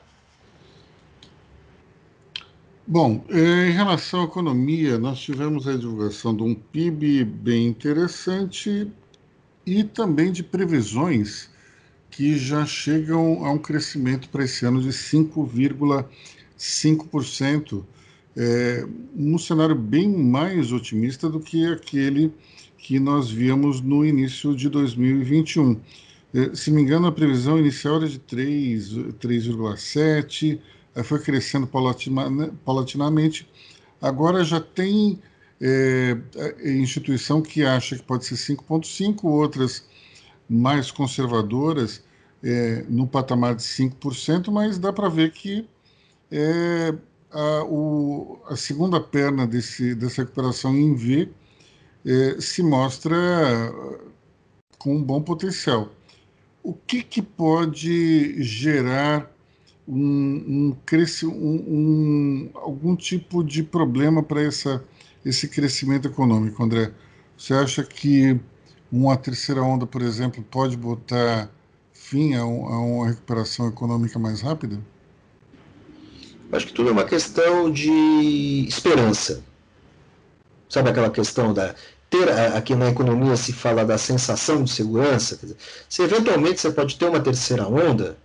[2.86, 8.88] Bom, em relação à economia, nós tivemos a divulgação de um PIB bem interessante
[9.66, 11.50] e também de previsões
[12.10, 17.84] que já chegam a um crescimento para esse ano de 5,5%,
[18.36, 22.32] é, um cenário bem mais otimista do que aquele
[22.76, 25.80] que nós víamos no início de 2021.
[26.32, 30.60] Eh, se me engano, a previsão inicial era de 3,7,
[31.04, 31.68] foi crescendo
[32.64, 33.48] paulatinamente.
[34.00, 35.18] Agora já tem
[35.60, 36.16] é,
[36.64, 39.84] instituição que acha que pode ser 5,5, outras
[40.48, 42.02] mais conservadoras
[42.42, 45.68] é, no patamar de 5%, mas dá para ver que
[46.30, 46.94] é,
[47.30, 51.28] a, o, a segunda perna desse, dessa recuperação em V
[52.06, 53.16] é, se mostra
[54.78, 55.90] com um bom potencial.
[56.62, 59.30] O que, que pode gerar
[59.86, 60.76] um, um,
[61.32, 64.42] um, algum tipo de problema para
[65.24, 66.92] esse crescimento econômico, André?
[67.36, 68.38] Você acha que
[68.90, 71.50] uma terceira onda, por exemplo, pode botar
[71.92, 74.78] fim a, um, a uma recuperação econômica mais rápida?
[76.50, 79.42] Acho que tudo é uma questão de esperança.
[80.68, 81.74] Sabe aquela questão da
[82.10, 85.38] ter aqui na economia se fala da sensação de segurança.
[85.88, 88.16] se eventualmente você pode ter uma terceira onda,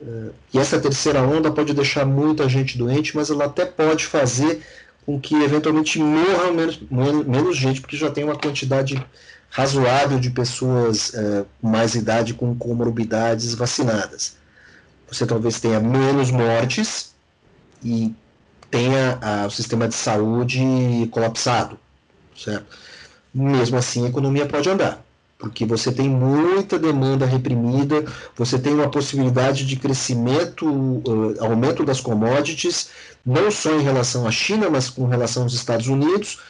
[0.00, 4.62] eh, e essa terceira onda pode deixar muita gente doente, mas ela até pode fazer
[5.04, 9.04] com que eventualmente morra menos, menos gente, porque já tem uma quantidade
[9.52, 14.34] razoável de pessoas é, mais idade com comorbidades vacinadas.
[15.10, 17.14] Você talvez tenha menos mortes
[17.84, 18.14] e
[18.70, 21.78] tenha a, o sistema de saúde colapsado,
[22.34, 22.64] certo?
[23.34, 25.04] Mesmo assim, a economia pode andar,
[25.38, 32.00] porque você tem muita demanda reprimida, você tem uma possibilidade de crescimento, uh, aumento das
[32.00, 32.88] commodities,
[33.24, 36.40] não só em relação à China, mas com relação aos Estados Unidos,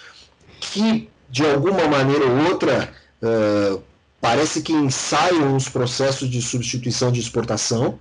[0.60, 2.92] que de alguma maneira ou outra
[3.22, 3.82] uh,
[4.20, 7.98] parece que ensaiam os processos de substituição de exportação,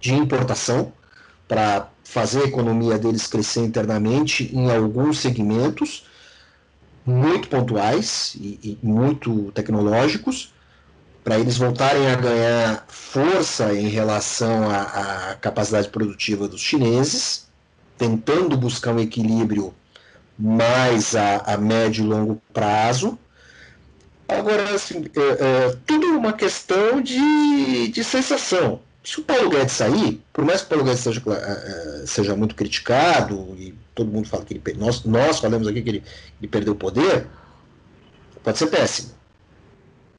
[0.00, 0.92] de importação,
[1.46, 6.04] para fazer a economia deles crescer internamente em alguns segmentos
[7.06, 10.52] muito pontuais e, e muito tecnológicos,
[11.22, 14.82] para eles voltarem a ganhar força em relação à,
[15.30, 17.46] à, capacidade produtiva dos chineses,
[17.96, 19.72] tentando buscar um equilíbrio
[20.38, 23.18] mais a, a médio e longo prazo.
[24.28, 30.20] Agora, assim, é, é, tudo uma questão de, de sensação se o Paulo Guedes sair,
[30.32, 34.44] por mais que o Paulo Guedes seja, uh, seja muito criticado, e todo mundo fala
[34.44, 36.04] que ele, nós, nós falamos aqui que ele,
[36.40, 37.24] ele perdeu o poder,
[38.42, 39.12] pode ser péssimo.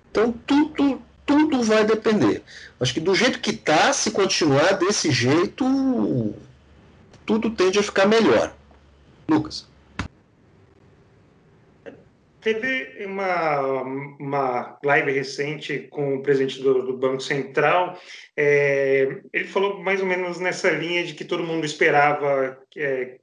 [0.10, 2.42] Então tudo, tudo vai depender.
[2.80, 6.34] Acho que do jeito que está, se continuar desse jeito,
[7.26, 8.56] tudo tende a ficar melhor.
[9.28, 9.66] Lucas.
[12.48, 18.00] Teve uma, uma live recente com o presidente do, do Banco Central.
[18.38, 23.18] É, ele falou mais ou menos nessa linha de que todo mundo esperava, é,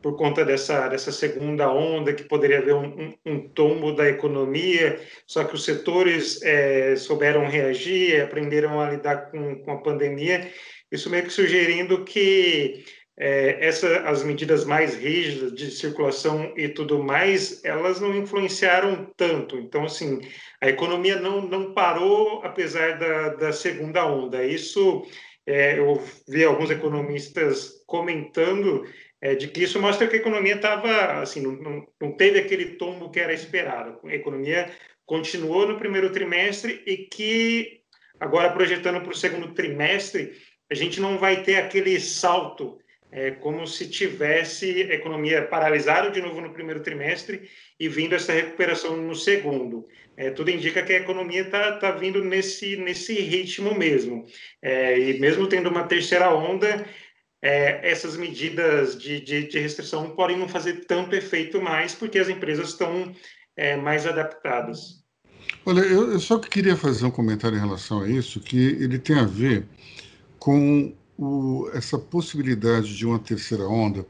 [0.00, 5.00] por conta dessa, dessa segunda onda, que poderia haver um, um, um tombo da economia,
[5.26, 10.48] só que os setores é, souberam reagir, aprenderam a lidar com, com a pandemia.
[10.92, 12.84] Isso meio que sugerindo que
[13.16, 19.56] é, essa, as medidas mais rígidas de circulação e tudo mais, elas não influenciaram tanto.
[19.56, 20.20] Então, assim,
[20.60, 24.44] a economia não, não parou apesar da, da segunda onda.
[24.44, 25.06] Isso,
[25.46, 28.84] é, eu vi alguns economistas comentando
[29.20, 33.10] é, de que isso mostra que a economia estava, assim, não, não teve aquele tombo
[33.10, 33.98] que era esperado.
[34.04, 34.70] A economia
[35.06, 37.80] continuou no primeiro trimestre e que,
[38.18, 40.32] agora projetando para o segundo trimestre,
[40.70, 42.78] a gente não vai ter aquele salto
[43.10, 48.32] é como se tivesse a economia paralisada de novo no primeiro trimestre e vindo essa
[48.32, 49.86] recuperação no segundo.
[50.16, 54.26] É, tudo indica que a economia está tá vindo nesse, nesse ritmo mesmo.
[54.62, 56.84] É, e mesmo tendo uma terceira onda,
[57.42, 62.28] é, essas medidas de, de, de, restrição podem não fazer tanto efeito mais, porque as
[62.28, 63.14] empresas estão
[63.56, 65.04] é, mais adaptadas.
[65.66, 69.18] Olha, eu, eu só queria fazer um comentário em relação a isso, que ele tem
[69.18, 69.66] a ver
[70.38, 74.06] com o, essa possibilidade de uma terceira onda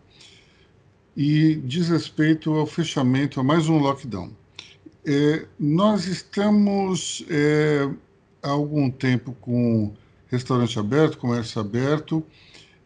[1.16, 4.32] e diz respeito ao fechamento, a mais um lockdown.
[5.06, 7.88] É, nós estamos é,
[8.42, 9.92] há algum tempo com
[10.28, 12.24] restaurante aberto, comércio aberto,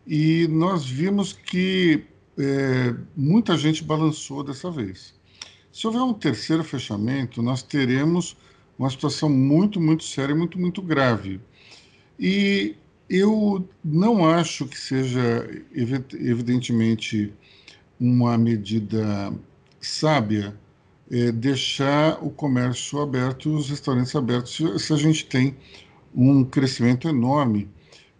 [0.07, 2.05] e nós vimos que
[2.37, 5.15] é, muita gente balançou dessa vez.
[5.73, 8.37] Se houver um terceiro fechamento, nós teremos
[8.79, 11.41] uma situação muito, muito séria, muito, muito grave.
[12.19, 12.77] E
[13.09, 17.33] eu não acho que seja, evidentemente,
[17.99, 19.33] uma medida
[19.81, 20.55] sábia
[21.11, 25.57] é, deixar o comércio aberto, os restaurantes abertos, se, a gente tem
[26.15, 27.69] um crescimento enorme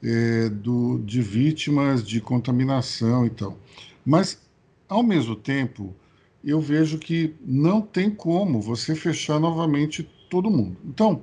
[0.03, 3.59] é, do, de vítimas de contaminação e tal.
[4.05, 4.41] Mas,
[4.89, 5.95] ao mesmo tempo,
[6.43, 10.79] eu vejo que não tem como você fechar novamente todo mundo.
[10.85, 11.23] Então,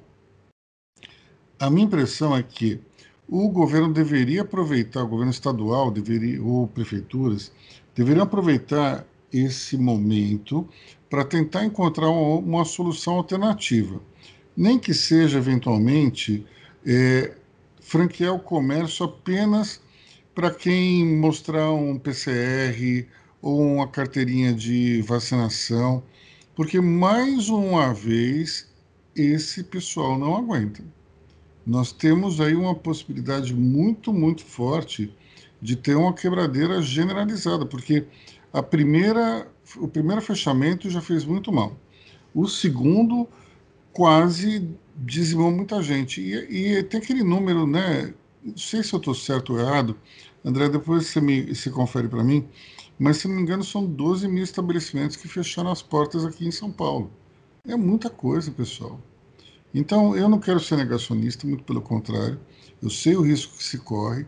[1.59, 2.79] a minha impressão é que
[3.27, 7.51] o governo deveria aproveitar, o governo estadual deveria, ou prefeituras,
[7.95, 10.67] deveriam aproveitar esse momento
[11.09, 13.99] para tentar encontrar uma, uma, solução alternativa.
[14.55, 16.45] Nem que seja, eventualmente,
[16.85, 17.33] é,
[17.79, 19.81] franquear o comércio apenas
[20.33, 23.07] para quem mostrar um PCR
[23.41, 26.03] ou uma carteirinha de vacinação,
[26.55, 28.69] porque, mais uma vez,
[29.15, 30.83] esse pessoal não aguenta
[31.65, 35.13] nós temos aí uma possibilidade muito, muito forte
[35.61, 38.05] de ter uma quebradeira generalizada, porque
[38.53, 39.47] a primeira,
[39.77, 41.75] o primeiro fechamento já fez muito mal.
[42.33, 43.27] O segundo
[43.91, 46.21] quase dizimou muita gente.
[46.21, 48.13] E, e, tem aquele número, né?
[48.43, 49.97] Não sei se eu estou certo ou errado,
[50.43, 52.47] André, depois você me se confere para mim,
[52.99, 56.51] mas se não me engano são 12 mil estabelecimentos que fecharam as portas aqui em
[56.51, 57.11] São Paulo.
[57.67, 58.99] É muita coisa, pessoal.
[59.75, 62.39] Então, eu não quero ser negacionista, muito pelo contrário.
[62.81, 64.25] Eu sei o risco que se corre,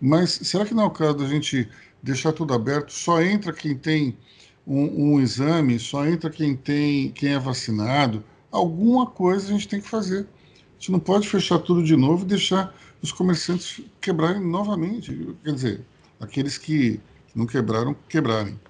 [0.00, 1.68] mas será que não é o caso da gente
[2.00, 2.92] deixar tudo aberto?
[2.92, 4.16] Só entra quem tem
[4.64, 8.22] um, um exame, só entra quem tem, quem é vacinado.
[8.52, 10.28] Alguma coisa a gente tem que fazer.
[10.54, 12.72] A gente não pode fechar tudo de novo e deixar
[13.02, 15.34] os comerciantes quebrarem novamente.
[15.42, 15.80] Quer dizer,
[16.20, 17.00] aqueles que
[17.34, 18.60] não quebraram, quebrarem.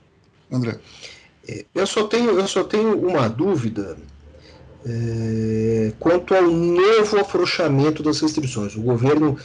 [0.51, 0.81] André.
[1.47, 3.99] É, eu só tenho, eu só tenho uma dúvida
[4.87, 8.77] é, quanto ao novo afrouxamento das restrições.
[8.77, 9.39] O governo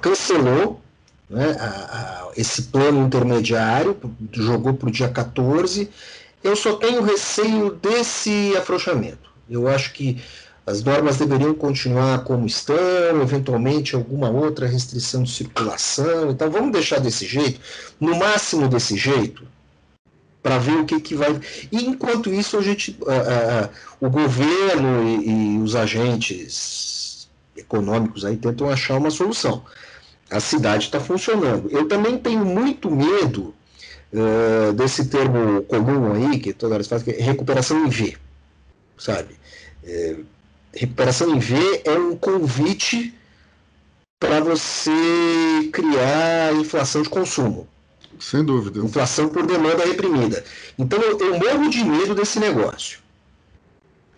[0.00, 0.80] cancelou
[1.28, 3.96] né, a, a, esse plano intermediário,
[4.32, 5.88] jogou para o dia 14.
[6.44, 9.30] Eu só tenho receio desse afrouxamento.
[9.48, 10.20] Eu acho que
[10.66, 16.30] as normas deveriam continuar como estão, eventualmente alguma outra restrição de circulação.
[16.30, 17.60] Então vamos deixar desse jeito,
[17.98, 19.44] no máximo desse jeito,
[20.42, 21.40] para ver o que, que vai.
[21.70, 23.70] E enquanto isso, a gente, uh, uh,
[24.00, 29.64] o governo e, e, os agentes econômicos aí tentam achar uma solução.
[30.30, 31.70] A cidade está funcionando.
[31.70, 33.54] Eu também tenho muito medo
[34.12, 38.16] uh, desse termo comum aí, que toda hora se fala, que é recuperação em V.
[38.98, 39.36] Sabe?
[39.84, 40.16] É,
[40.74, 43.14] recuperação em V é um convite
[44.18, 44.90] para você
[45.72, 47.68] criar inflação de consumo.
[48.18, 48.80] Sem dúvida.
[48.80, 50.44] Inflação por demanda reprimida.
[50.78, 53.00] Então eu, eu morro de medo desse negócio.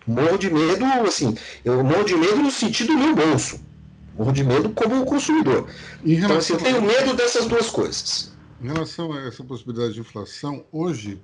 [0.07, 3.59] Morro de medo, assim, eu morro de medo no sentido do meu bolso.
[4.15, 5.67] Morro de medo como consumidor.
[6.05, 8.31] Então, assim, eu tenho medo dessas duas coisas.
[8.61, 11.19] Em relação a essa possibilidade de inflação, hoje,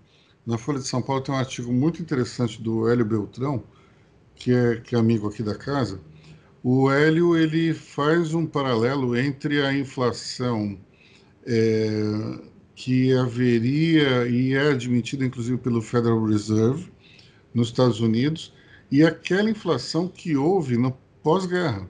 [0.45, 3.63] na Folha de São Paulo, tem um artigo muito interessante do Hélio Beltrão,
[4.35, 5.99] que é, que é amigo aqui da casa.
[6.63, 10.77] O Hélio ele faz um paralelo entre a inflação
[11.45, 12.39] é,
[12.81, 16.91] que haveria e é admitida inclusive pelo Federal Reserve
[17.53, 18.51] nos Estados Unidos
[18.91, 21.87] e aquela inflação que houve no pós-guerra.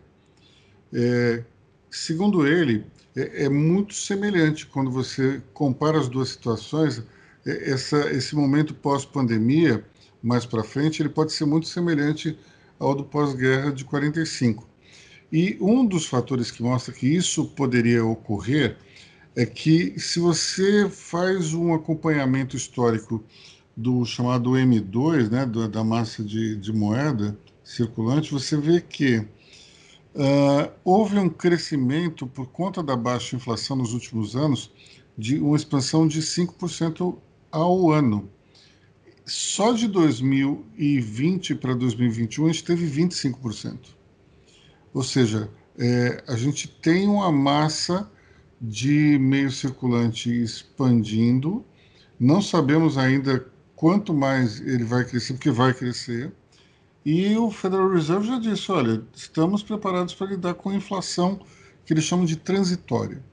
[0.92, 1.46] É,
[1.90, 2.84] segundo ele,
[3.16, 7.02] é, é, muito semelhante quando você compara as duas situações.
[7.46, 9.86] É, essa, esse momento pós-pandemia,
[10.22, 12.38] mais para frente, ele pode ser muito semelhante
[12.78, 14.68] ao do pós-guerra de 45.
[15.32, 18.76] E um dos fatores que mostra que isso poderia ocorrer
[19.36, 23.24] é que se você faz um acompanhamento histórico
[23.76, 31.18] do chamado M2, né, da massa de, de moeda circulante, você vê que uh, houve
[31.18, 34.72] um crescimento por conta da baixa inflação nos últimos anos
[35.18, 37.18] de uma expansão de 5%
[37.52, 38.30] ao ano.
[39.26, 43.78] Só de 2020 para 2021 a gente teve 25%.
[44.94, 48.12] Ou seja, é, a gente tem uma massa
[48.62, 51.66] de meio circulante expandindo.
[52.20, 53.46] Não sabemos ainda
[53.76, 56.32] quanto mais ele vai crescer, porque vai crescer.
[57.04, 61.40] E o Federal Reserve já disse: olha, estamos preparados para lidar com inflação
[61.84, 63.24] que eles chamam de transitória.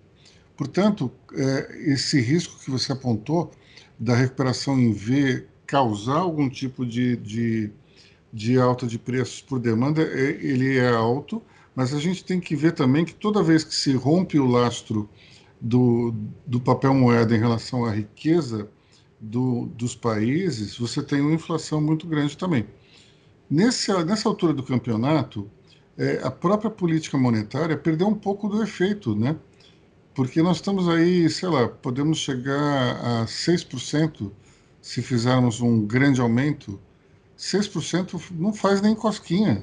[0.57, 3.51] Portanto, é, esse risco que você apontou
[3.99, 7.70] da recuperação em V causar algum tipo de, de,
[8.33, 11.43] de alta de preços por demanda, é, ele é alto,
[11.79, 15.09] mas a gente tem que ver também que toda vez que se rompe o lastro
[15.61, 16.12] do,
[16.45, 18.68] do papel moeda em relação à riqueza
[19.20, 22.66] do, dos países, você tem uma inflação muito grande também.
[23.49, 25.49] Nesse, nessa altura do campeonato,
[25.97, 29.37] é, a própria política monetária perdeu um pouco do efeito, né?
[30.16, 34.33] Porque nós estamos aí, sei lá, podemos chegar a 6%
[34.83, 36.81] se fizermos um grande aumento.
[37.39, 39.62] 6% não faz nem cosquinha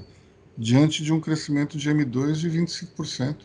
[0.57, 3.37] diante de um crescimento de M2 de 25%.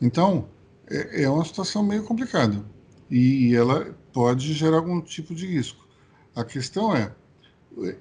[0.00, 0.48] Então,
[0.88, 2.64] é, é uma situação meio complicada
[3.10, 5.86] e ela pode gerar algum tipo de risco.
[6.34, 7.12] A questão é,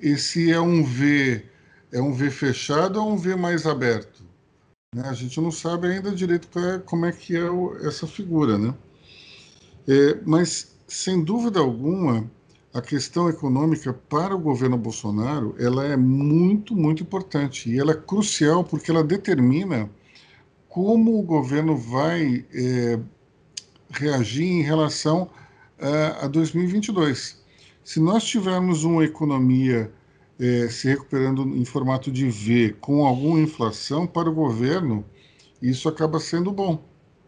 [0.01, 1.45] esse é um V
[1.91, 4.23] é um V fechado ou um V mais aberto?
[4.95, 5.03] Né?
[5.05, 6.47] A gente não sabe ainda direito
[6.85, 7.41] como é que é
[7.85, 8.73] essa figura, né?
[9.87, 12.29] É, mas sem dúvida alguma
[12.73, 17.95] a questão econômica para o governo Bolsonaro ela é muito, muito importante e ela é
[17.95, 19.89] crucial porque ela determina
[20.69, 22.99] como o governo vai é,
[23.89, 25.29] reagir em relação
[25.77, 27.43] a, a 2022.
[27.83, 29.91] Se nós tivermos uma economia
[30.39, 35.03] é, se recuperando em formato de V com alguma inflação para o governo,
[35.61, 36.83] isso acaba sendo bom,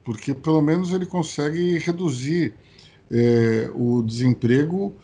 [0.05, 2.53] porque pelo menos ele consegue reduzir
[3.11, 4.95] é, o desemprego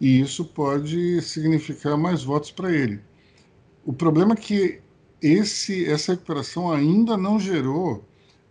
[0.00, 3.00] e isso pode significar mais votos para ele.
[3.84, 4.80] O problema é que
[5.22, 8.04] esse, essa recuperação ainda não gerou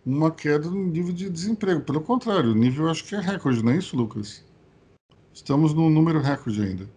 [0.04, 1.82] uma queda no nível de desemprego.
[1.82, 4.44] Pelo contrário, o nível acho que é recorde, não é isso, Lucas?
[5.32, 6.88] Estamos num número recorde ainda.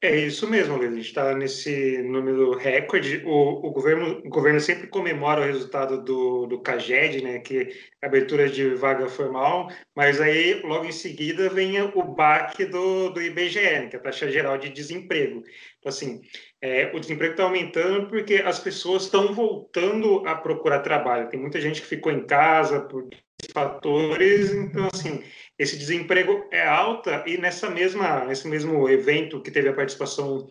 [0.00, 0.90] É isso mesmo, Luiz.
[0.90, 3.22] A gente está nesse número recorde.
[3.24, 7.58] O, o, governo, o governo sempre comemora o resultado do, do CAGED, né, que
[8.00, 13.22] é abertura de vaga formal, mas aí logo em seguida vem o BAC do, do
[13.22, 15.42] IBGE, né, que é a taxa geral de desemprego.
[15.78, 16.20] Então, assim,
[16.60, 21.28] é, o desemprego está aumentando porque as pessoas estão voltando a procurar trabalho.
[21.28, 23.08] Tem muita gente que ficou em casa por
[23.52, 25.22] fatores, então, assim,
[25.62, 30.48] esse desemprego é alta e nessa mesma, nesse mesmo evento que teve a participação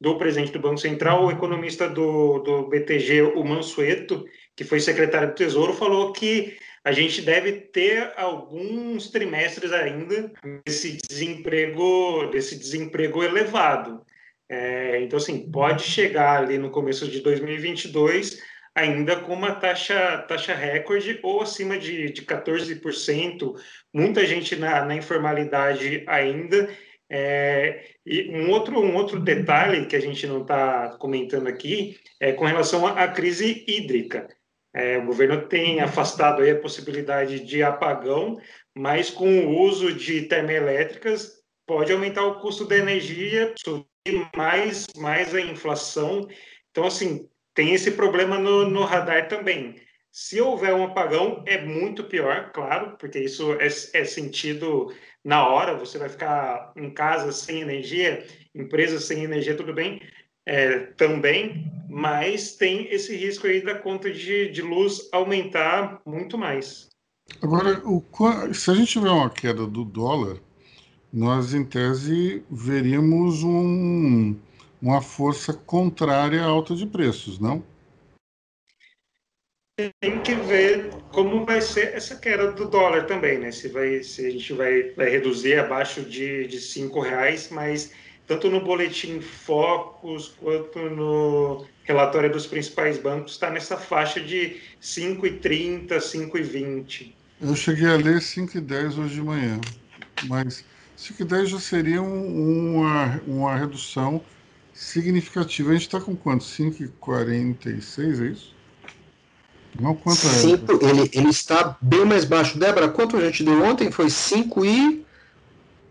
[0.00, 4.24] do presidente do Banco Central, o economista do, do BTG, o Mansueto,
[4.56, 10.32] que foi secretário do Tesouro, falou que a gente deve ter alguns trimestres ainda
[10.64, 14.00] desse desemprego, desse desemprego elevado.
[14.48, 18.40] É, então, assim, pode chegar ali no começo de 2022
[18.76, 23.54] ainda com uma taxa, taxa recorde ou acima de, de 14%,
[23.92, 26.68] muita gente na, na informalidade ainda.
[27.08, 32.32] É, e um outro, um outro detalhe que a gente não está comentando aqui é
[32.32, 34.28] com relação à, à crise hídrica.
[34.74, 38.38] É, o governo tem afastado a possibilidade de apagão,
[38.76, 45.34] mas com o uso de termoelétricas pode aumentar o custo da energia, subir mais, mais
[45.34, 46.28] a inflação.
[46.70, 47.26] Então, assim,
[47.56, 49.76] tem esse problema no, no radar também.
[50.12, 54.94] Se houver um apagão, é muito pior, claro, porque isso é, é, sentido
[55.24, 55.76] na hora.
[55.76, 60.00] Você vai ficar em casa sem energia, empresas sem energia, tudo bem,
[60.46, 66.88] é, também, mas tem esse risco aí da conta de, de luz aumentar muito mais.
[67.42, 68.02] Agora, o,
[68.54, 70.36] se a gente tiver uma queda do dólar,
[71.12, 74.36] nós, em tese, veríamos um,
[74.80, 77.64] uma força contrária à alta de preços, não?
[80.00, 83.52] Tem que ver como vai ser essa queda do dólar também, né?
[83.52, 87.92] Se, vai, se a gente vai, vai reduzir abaixo de, de cinco reais, mas
[88.26, 95.88] tanto no boletim Focus quanto no relatório dos principais bancos está nessa faixa de 5,30,
[95.88, 97.12] 5,20.
[97.40, 99.60] Eu cheguei a ler 5,10 hoje de manhã,
[100.24, 100.64] mas
[100.96, 104.24] 5,10 já seria um, uma, uma redução
[104.76, 105.70] significativa.
[105.70, 106.44] A gente está com quanto?
[106.44, 108.54] 5,46, é isso?
[109.80, 110.30] Não, quanto é?
[110.30, 110.90] Cinco, é?
[110.90, 112.58] ele, ele está bem mais baixo.
[112.58, 113.90] Débora, quanto a gente deu ontem?
[113.90, 115.04] Foi 5 e...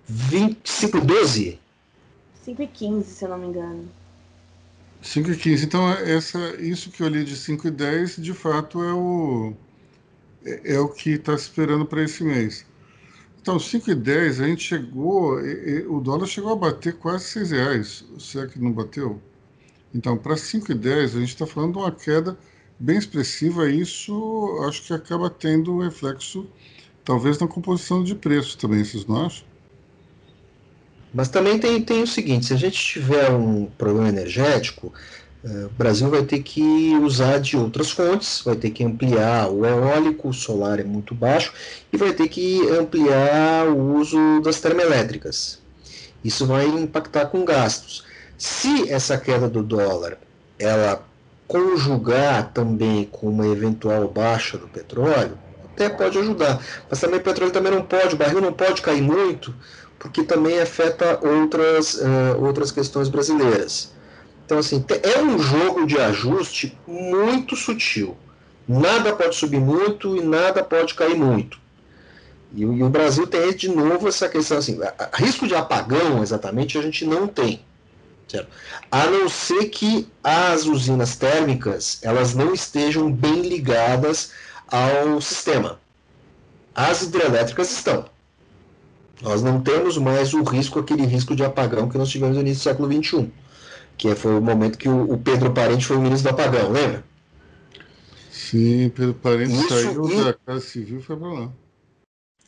[0.10, 1.58] 5,12?
[2.46, 3.90] 5,15, se eu não me engano.
[5.04, 5.64] 5,15.
[5.64, 9.54] Então, essa, isso que eu li de 5,10, de fato, é o,
[10.46, 12.66] é, é o que está esperando para esse mês.
[13.46, 15.38] Então, 5,10 a gente chegou,
[15.88, 19.22] o dólar chegou a bater quase 6 reais, se é que não bateu.
[19.94, 22.36] Então, para 5,10 a gente está falando de uma queda
[22.80, 26.48] bem expressiva e isso acho que acaba tendo um reflexo,
[27.04, 29.46] talvez, na composição de preços também, vocês não acham?
[31.14, 34.92] Mas também tem, tem o seguinte, se a gente tiver um problema energético,
[35.46, 40.30] o Brasil vai ter que usar de outras fontes, vai ter que ampliar o eólico,
[40.30, 41.54] o solar é muito baixo,
[41.94, 45.60] e vai ter que ampliar o uso das termoelétricas.
[46.24, 48.04] Isso vai impactar com gastos.
[48.36, 50.18] Se essa queda do dólar
[50.58, 51.06] ela
[51.48, 55.38] conjugar também com uma eventual baixa do petróleo,
[55.74, 56.60] até pode ajudar.
[56.90, 59.54] Mas também o petróleo também não pode, o barril não pode cair muito,
[60.00, 63.94] porque também afeta outras, uh, outras questões brasileiras.
[64.46, 68.16] Então, assim, é um jogo de ajuste muito sutil.
[68.68, 71.60] Nada pode subir muito e nada pode cair muito.
[72.54, 76.22] E, e o Brasil tem de novo essa questão assim, a, a risco de apagão
[76.22, 77.62] exatamente a gente não tem.
[78.28, 78.48] Certo?
[78.92, 84.32] A não ser que as usinas térmicas elas não estejam bem ligadas
[84.68, 85.80] ao sistema.
[86.74, 88.06] As hidrelétricas estão.
[89.22, 92.62] Nós não temos mais o risco, aquele risco de apagão que nós tivemos no início
[92.62, 93.32] do século XXI
[93.98, 97.04] que foi o momento que o, Pedro Parente foi o ministro do apagão, lembra?
[98.32, 100.24] Sim, Pedro Parente isso, saiu e...
[100.24, 101.50] da Casa Civil e foi para lá.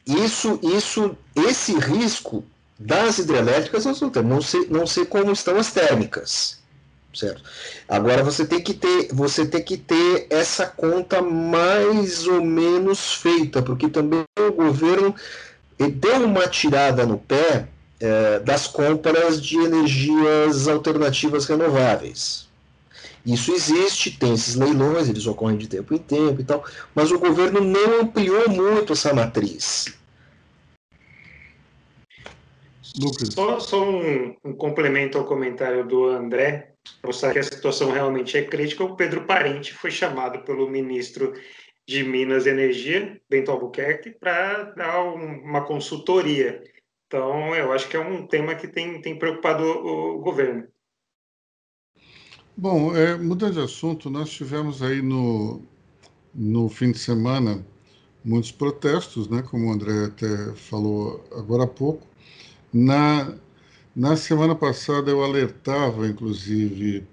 [0.06, 2.43] Isso, isso, esse risco
[2.80, 4.30] das hidrelétricas nós não temos.
[4.30, 6.58] Não sei, não sei como estão as térmicas.
[7.14, 7.41] Certo?
[7.89, 13.62] Agora você tem que ter, você tem que ter essa conta mais ou menos feita,
[13.62, 15.16] porque também o governo
[15.78, 17.68] deu uma tirada no pé
[18.00, 22.48] é, das compras de energias alternativas renováveis.
[23.26, 26.64] Isso existe, tem esses leilões, eles ocorrem de tempo em tempo e tal,
[26.95, 29.98] mas o governo não ampliou muito essa matriz.
[32.98, 33.34] Lucas.
[33.34, 36.72] Só, só um, um, complemento ao comentário do André,
[37.02, 38.84] para mostrar que a situação realmente é crítica.
[38.84, 41.34] O Pedro Parente foi chamado pelo ministro
[41.88, 46.64] de Minas e Energia, Bento Albuquerque, para dar um, uma consultoria.
[47.08, 50.68] Então, eu acho que é um tema que tem, tem preocupado o, governo.
[52.55, 55.62] Bom, é, mudando de assunto, nós tivemos aí no,
[56.36, 57.66] no fim de semana
[58.26, 62.05] muitos protestos, né, como o André até falou agora há pouco.
[62.74, 63.34] Na,
[63.95, 67.08] na semana passada eu alertava, inclusive,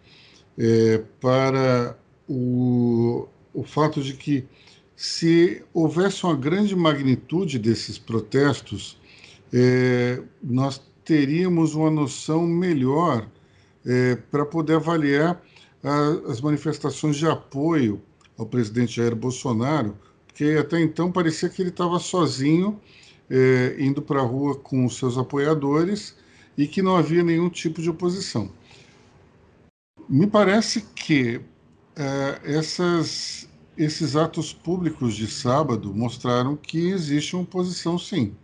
[0.59, 1.97] é, para
[2.28, 4.45] o, o fato de que
[4.97, 8.99] se houvesse uma grande magnitude desses protestos,
[9.57, 13.28] é, nós teríamos uma noção melhor
[13.86, 15.40] é, para poder avaliar
[15.80, 18.02] a, as manifestações de apoio
[18.36, 19.96] ao presidente Jair Bolsonaro,
[20.26, 22.80] porque até então parecia que ele estava sozinho,
[23.30, 26.16] é, indo para a rua com os seus apoiadores
[26.59, 28.50] e que não havia nenhum tipo de oposição.
[30.09, 31.40] Me parece que
[31.94, 33.48] é, essas,
[33.78, 38.34] esses atos públicos de sábado mostraram que existe uma oposição, sim.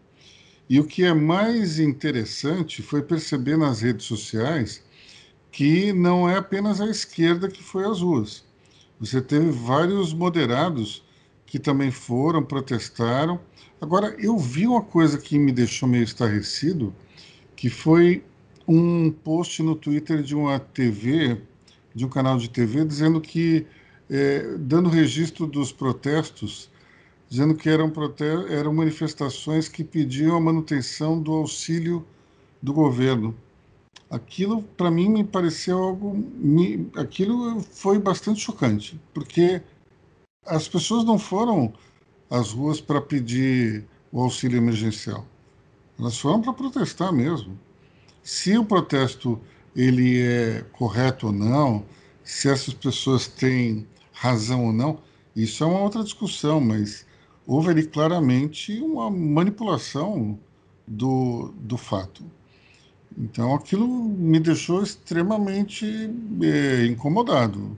[0.70, 4.80] E o que é mais interessante foi perceber nas redes sociais
[5.50, 8.44] que não é apenas a esquerda que foi às ruas.
[9.00, 11.02] Você teve vários moderados
[11.44, 13.40] que também foram, protestaram.
[13.80, 16.94] Agora, eu vi uma coisa que me deixou meio estarrecido,
[17.56, 18.22] que foi
[18.68, 21.36] um post no Twitter de uma TV,
[21.92, 23.66] de um canal de TV, dizendo que,
[24.08, 26.69] é, dando registro dos protestos,
[27.30, 27.92] dizendo que eram,
[28.48, 32.04] eram manifestações que pediam a manutenção do auxílio
[32.60, 33.34] do governo.
[34.10, 36.12] Aquilo, para mim, me pareceu algo.
[36.34, 39.62] Me, aquilo foi bastante chocante, porque
[40.44, 41.72] as pessoas não foram
[42.28, 45.24] às ruas para pedir o auxílio emergencial.
[45.96, 47.56] Elas foram para protestar mesmo.
[48.24, 49.40] Se o protesto
[49.76, 51.84] ele é correto ou não,
[52.24, 54.98] se essas pessoas têm razão ou não,
[55.36, 57.06] isso é uma outra discussão, mas
[57.50, 60.38] houve ali claramente uma manipulação
[60.86, 62.22] do, do fato.
[63.18, 65.84] Então aquilo me deixou extremamente
[66.42, 67.76] é, incomodado,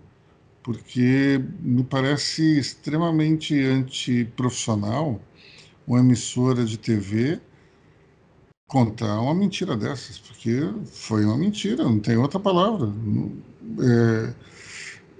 [0.62, 5.18] porque me parece extremamente antiprofissional
[5.86, 7.40] uma emissora de TV
[8.66, 12.92] contar uma mentira dessas, porque foi uma mentira, não tem outra palavra.
[13.80, 14.34] É,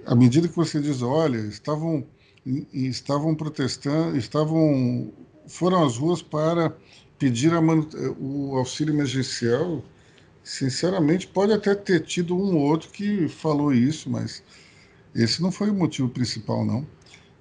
[0.05, 2.05] à medida que você diz, olha, estavam
[2.45, 5.11] e estavam protestando, estavam
[5.47, 6.75] foram às ruas para
[7.17, 7.51] pedir
[8.19, 9.83] o auxílio emergencial.
[10.43, 14.43] Sinceramente, pode até ter tido um ou outro que falou isso, mas
[15.15, 16.85] esse não foi o motivo principal, não.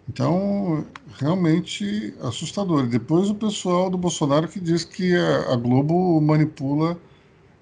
[0.09, 0.87] Então,
[1.19, 2.87] realmente assustador.
[2.87, 7.01] Depois o pessoal do Bolsonaro que diz que a, a Globo manipula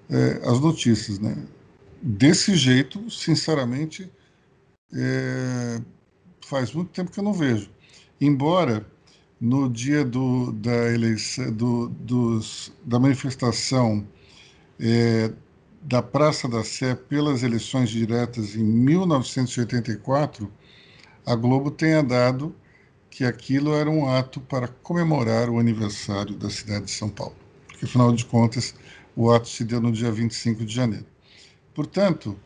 [0.09, 1.37] é, as notícias, né?
[2.01, 4.11] Desse jeito, sinceramente,
[4.93, 5.81] é,
[6.51, 7.69] faz muito tempo que eu não vejo.
[8.19, 8.85] Embora
[9.39, 14.05] no dia do, da eleição, do, dos, da manifestação
[14.77, 15.31] é,
[15.81, 20.51] da Praça da Sé pelas eleições diretas em 1984,
[21.25, 22.53] a Globo tenha dado
[23.09, 27.35] que aquilo era um ato para comemorar o aniversário da cidade de São Paulo.
[27.67, 28.75] Porque, afinal de contas,
[29.15, 31.05] o ato se deu no dia 25 de janeiro.
[31.73, 32.37] Portanto,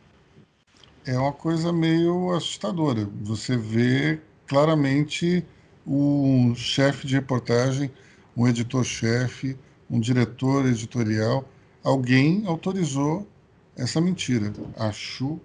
[1.05, 3.07] é uma coisa meio assustadora.
[3.21, 5.45] Você vê claramente
[5.85, 7.91] um chefe de reportagem,
[8.35, 9.57] um editor-chefe,
[9.89, 11.47] um diretor editorial,
[11.83, 13.27] alguém autorizou
[13.75, 14.51] essa mentira.
[14.77, 15.39] Acho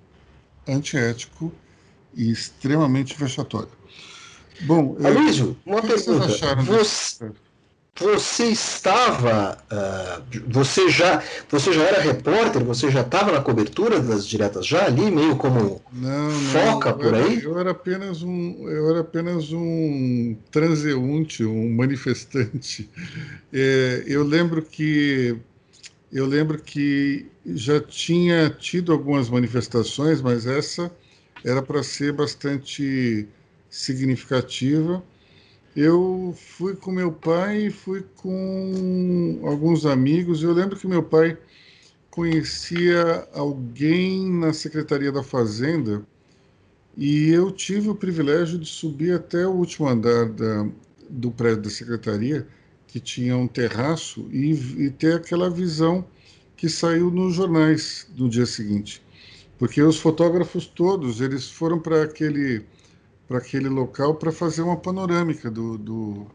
[0.67, 1.53] antiético
[2.15, 3.69] e extremamente vexatório.
[4.63, 6.29] Bom, Aloysio, uma pergunta.
[6.65, 7.31] Você,
[7.99, 14.26] você estava, uh, você já, você já era repórter, você já estava na cobertura das
[14.26, 17.43] diretas já ali, meio como não, foca não, por era, aí?
[17.43, 22.88] Eu era apenas um, eu era apenas um transeunte, um manifestante.
[23.53, 25.36] É, eu lembro que
[26.12, 30.88] eu lembro que já tinha tido algumas manifestações, mas essa
[31.45, 33.26] era para ser bastante
[33.68, 35.03] significativa
[35.77, 40.43] eu fui com meu pai fui com alguns amigos.
[40.43, 41.39] Eu lembro que meu pai
[42.11, 46.05] conhecia alguém na Secretaria da Fazenda
[46.97, 50.66] e eu tive o privilégio de subir até o último andar da,
[51.09, 52.47] do prédio da Secretaria,
[52.87, 54.53] que tinha um terraço, e,
[54.85, 56.05] e ter aquela visão
[56.57, 59.03] que saiu nos jornais no dia seguinte.
[59.59, 62.64] Porque os fotógrafos todos, eles foram para aquele
[63.31, 66.26] para aquele local para fazer uma panorâmica do, do,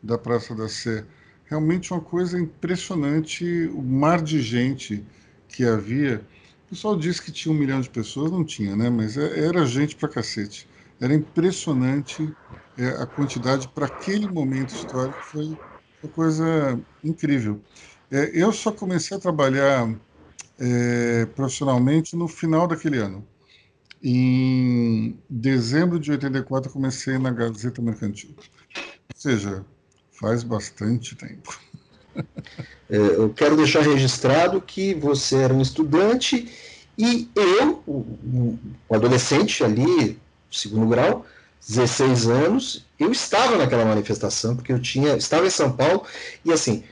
[0.00, 1.04] da Praça da Sé.
[1.46, 3.44] realmente uma coisa impressionante,
[3.74, 5.04] o mar de gente
[5.48, 6.24] que havia.
[6.66, 8.88] O pessoal disse que tinha um milhão de pessoas, não tinha, né?
[8.88, 10.68] Mas é, era gente pra cacete.
[11.00, 12.36] Era impressionante
[12.76, 15.58] é, a quantidade para aquele momento histórico, foi
[16.00, 17.60] uma coisa incrível.
[18.12, 19.92] É, eu só comecei a trabalhar
[20.58, 23.26] é, profissionalmente no final daquele ano.
[24.06, 28.34] Em dezembro de 84, comecei na Gazeta Mercantil.
[28.36, 29.64] Ou seja,
[30.12, 31.58] faz bastante tempo.
[32.90, 36.52] É, eu quero deixar registrado que você era um estudante
[36.98, 38.58] e eu, um
[38.90, 40.20] adolescente ali,
[40.52, 41.24] segundo grau,
[41.66, 46.04] 16 anos, eu estava naquela manifestação, porque eu tinha, estava em São Paulo,
[46.44, 46.84] e assim,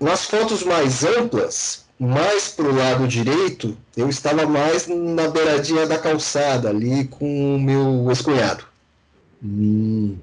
[0.00, 5.96] nas fotos mais amplas, mais para o lado direito, eu estava mais na beiradinha da
[5.96, 8.64] calçada, ali com o meu ex-cunhado.
[9.42, 10.16] Hum.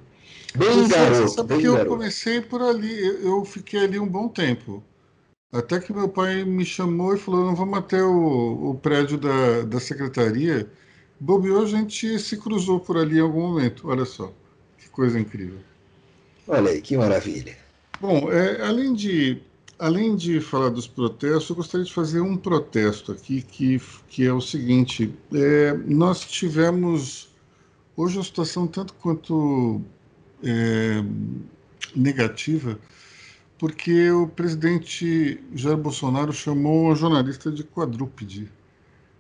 [0.56, 1.30] Bem garoto.
[1.30, 4.84] Sabe bem que eu comecei por ali, eu fiquei ali um bom tempo.
[5.54, 9.62] Até que meu pai me chamou e falou: não vamos até o, o prédio da,
[9.62, 10.70] da secretaria.
[11.18, 13.88] Bobeou, a gente se cruzou por ali em algum momento.
[13.88, 14.34] Olha só,
[14.78, 15.60] que coisa incrível.
[16.46, 17.58] Olha aí, que maravilha.
[18.02, 19.42] Bom, é, além, de,
[19.80, 24.34] além de falar dos protestos, eu gostaria de fazer um protesto aqui, que, que é
[24.34, 27.30] o seguinte: é, nós tivemos
[27.96, 29.82] hoje uma situação tanto quanto
[30.44, 31.04] é,
[31.96, 32.78] negativa,
[33.58, 38.52] porque o presidente Jair Bolsonaro chamou uma jornalista de quadrúpede.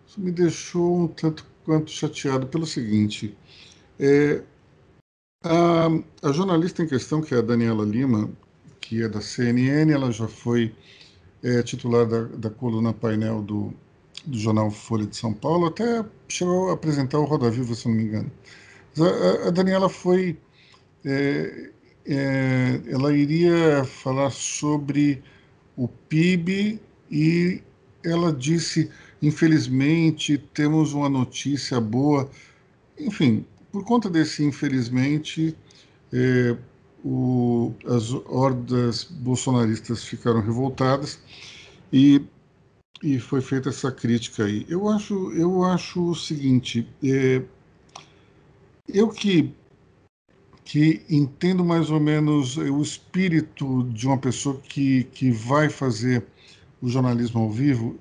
[0.08, 3.36] Isso me deixou um tanto quanto chateado pelo seguinte:
[3.98, 4.44] é,
[5.44, 5.88] a,
[6.22, 8.30] a, jornalista em questão, que é a Daniela Lima,
[8.90, 10.74] que é da CNN, ela já foi
[11.44, 13.72] é, titular da, da coluna painel do,
[14.26, 17.94] do jornal Folha de São Paulo, até chegou a apresentar o Roda Viva, se não
[17.96, 18.32] me engano.
[18.98, 20.40] A, a Daniela foi
[21.06, 21.70] é,
[22.08, 25.22] é, ela iria falar sobre
[25.78, 26.82] o PIB
[27.12, 27.62] e
[28.04, 28.90] ela disse,
[29.22, 32.28] infelizmente, temos uma notícia boa.
[33.00, 35.56] Enfim, por conta desse infelizmente,
[36.12, 36.58] é,
[37.04, 41.20] o, as hordas bolsonaristas ficaram revoltadas
[41.92, 42.22] e,
[43.02, 44.66] e foi feita essa crítica aí.
[44.70, 47.42] Eu acho, eu acho o seguinte, é,
[48.88, 49.54] eu que
[50.70, 56.24] que entendo mais ou menos o espírito de uma pessoa que, que vai fazer
[56.80, 57.98] o jornalismo ao vivo,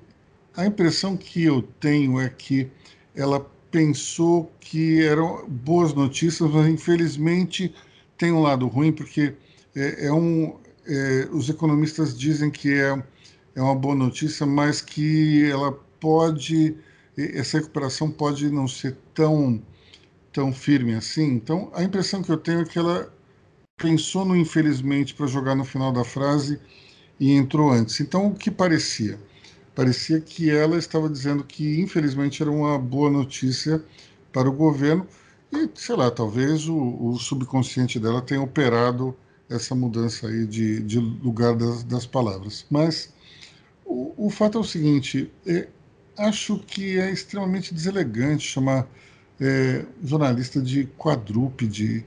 [0.55, 2.69] a impressão que eu tenho é que
[3.15, 7.73] ela pensou que eram boas notícias, mas infelizmente
[8.19, 9.33] tem um lado ruim, porque
[9.75, 13.01] é, é um, é, os economistas dizem que é,
[13.55, 16.75] é uma boa notícia, mas que ela pode,
[17.17, 19.59] essa recuperação pode não ser tão
[20.31, 21.25] tão firme assim.
[21.33, 23.11] Então, a impressão que eu tenho é que ela
[23.77, 26.59] pensou no infelizmente para jogar no final da frase
[27.19, 27.99] e entrou antes.
[27.99, 29.19] Então, o que parecia?
[29.73, 33.83] Parecia que ela estava dizendo que infelizmente era uma boa notícia
[34.31, 35.07] para o governo
[35.51, 39.15] e, sei lá, talvez o, o subconsciente dela tenha operado
[39.49, 42.65] essa mudança aí de, de lugar das, das palavras.
[42.69, 43.11] Mas
[43.85, 45.67] o, o fato é o seguinte: é,
[46.17, 48.87] acho que é extremamente deselegante chamar
[49.39, 52.05] é, jornalista de quadrúpede,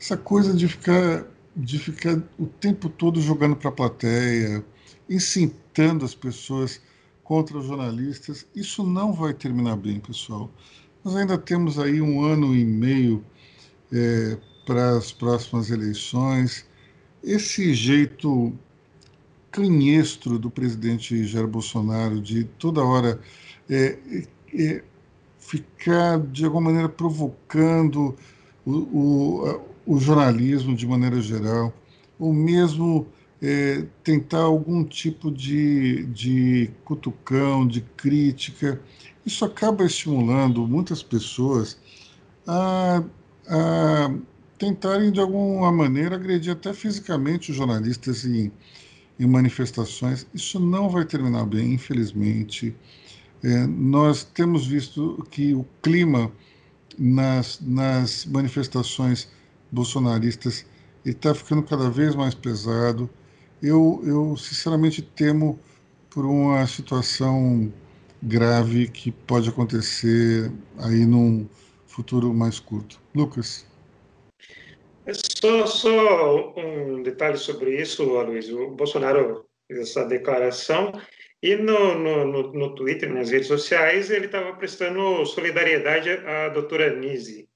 [0.00, 1.24] essa coisa de ficar,
[1.54, 4.64] de ficar o tempo todo jogando para a plateia,
[5.08, 6.80] incitando as pessoas
[7.22, 10.50] contra os jornalistas, isso não vai terminar bem, pessoal.
[11.04, 13.24] Nós ainda temos aí um ano e meio
[13.92, 16.64] é, para as próximas eleições.
[17.22, 18.52] Esse jeito
[19.50, 23.20] canhestro do presidente Jair Bolsonaro de toda hora
[23.68, 23.98] é,
[24.54, 24.82] é,
[25.38, 28.16] ficar, de alguma maneira, provocando
[28.64, 31.74] o, o, o jornalismo de maneira geral,
[32.18, 33.06] ou mesmo
[33.42, 38.80] é, tentar algum tipo de, de cutucão, de crítica.
[39.24, 41.78] Isso acaba estimulando muitas pessoas
[42.46, 43.02] a,
[43.48, 44.14] a
[44.58, 48.50] tentarem, de alguma maneira, agredir até fisicamente os jornalistas em,
[49.18, 50.26] em manifestações.
[50.34, 52.74] Isso não vai terminar bem, infelizmente.
[53.42, 56.30] É, nós temos visto que o clima
[56.98, 59.28] nas, nas manifestações
[59.70, 60.64] bolsonaristas
[61.04, 63.08] está ficando cada vez mais pesado.
[63.60, 65.58] Eu, eu, sinceramente, temo
[66.10, 67.72] por uma situação
[68.22, 71.48] grave que pode acontecer aí num
[71.86, 73.00] futuro mais curto.
[73.14, 73.66] Lucas.
[75.04, 78.68] É só, só um detalhe sobre isso, Aloysio.
[78.68, 80.92] O Bolsonaro fez essa declaração
[81.42, 87.48] e no, no, no, Twitter, nas redes sociais, ele estava prestando solidariedade à doutora Nise,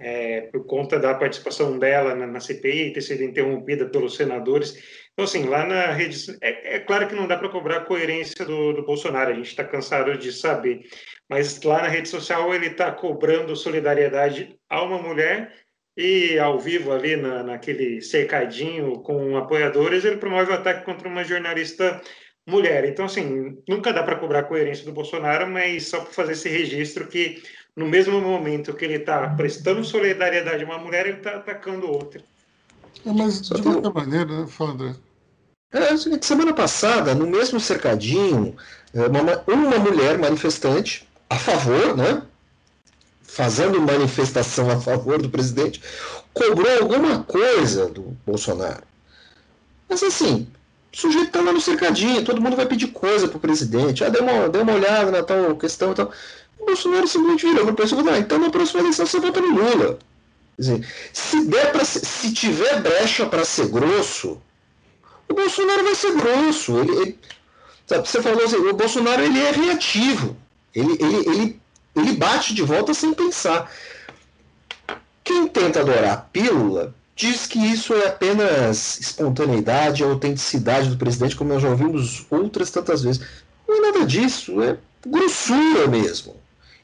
[0.00, 5.06] é, por conta da participação dela na, na CPI, ter sido interrompida pelos senadores.
[5.18, 6.38] Então, assim, lá na rede.
[6.40, 9.48] É, é claro que não dá para cobrar a coerência do, do Bolsonaro, a gente
[9.48, 10.88] está cansado de saber.
[11.28, 15.52] Mas lá na rede social ele está cobrando solidariedade a uma mulher
[15.96, 21.24] e ao vivo ali na, naquele cercadinho com apoiadores, ele promove o ataque contra uma
[21.24, 22.00] jornalista
[22.46, 22.84] mulher.
[22.84, 26.48] Então, assim, nunca dá para cobrar a coerência do Bolsonaro, mas só para fazer esse
[26.48, 27.42] registro que
[27.74, 32.22] no mesmo momento que ele está prestando solidariedade a uma mulher, ele está atacando outra.
[33.04, 34.46] É, mas de qualquer maneira, né?
[34.46, 35.07] Fala, André.
[35.70, 38.56] É, semana passada, no mesmo cercadinho,
[38.94, 42.22] é, uma, uma mulher manifestante a favor, né,
[43.22, 45.82] fazendo manifestação a favor do presidente,
[46.32, 48.82] cobrou alguma coisa do Bolsonaro.
[49.88, 50.48] Mas assim,
[50.92, 54.02] o sujeito está lá no cercadinho, todo mundo vai pedir coisa para o presidente.
[54.02, 56.10] Ah, deu uma, deu uma olhada na tal questão e tal.
[56.58, 59.40] O Bolsonaro simplesmente virou para o pessoal e ah, então na próxima eleição você vota
[59.40, 59.98] no Lula.
[60.56, 64.40] Quer dizer, se, der pra, se tiver brecha para ser grosso,
[65.28, 66.78] o Bolsonaro vai ser grosso.
[66.78, 67.18] Ele, ele
[67.86, 70.36] sabe, você falou assim, o Bolsonaro ele é reativo.
[70.74, 71.60] Ele, ele, ele,
[71.96, 73.70] ele bate de volta sem pensar.
[75.24, 81.52] Quem tenta adorar a pílula diz que isso é apenas espontaneidade, autenticidade do presidente, como
[81.52, 83.20] nós já ouvimos outras tantas vezes.
[83.66, 86.36] Não é nada disso, é grossura mesmo.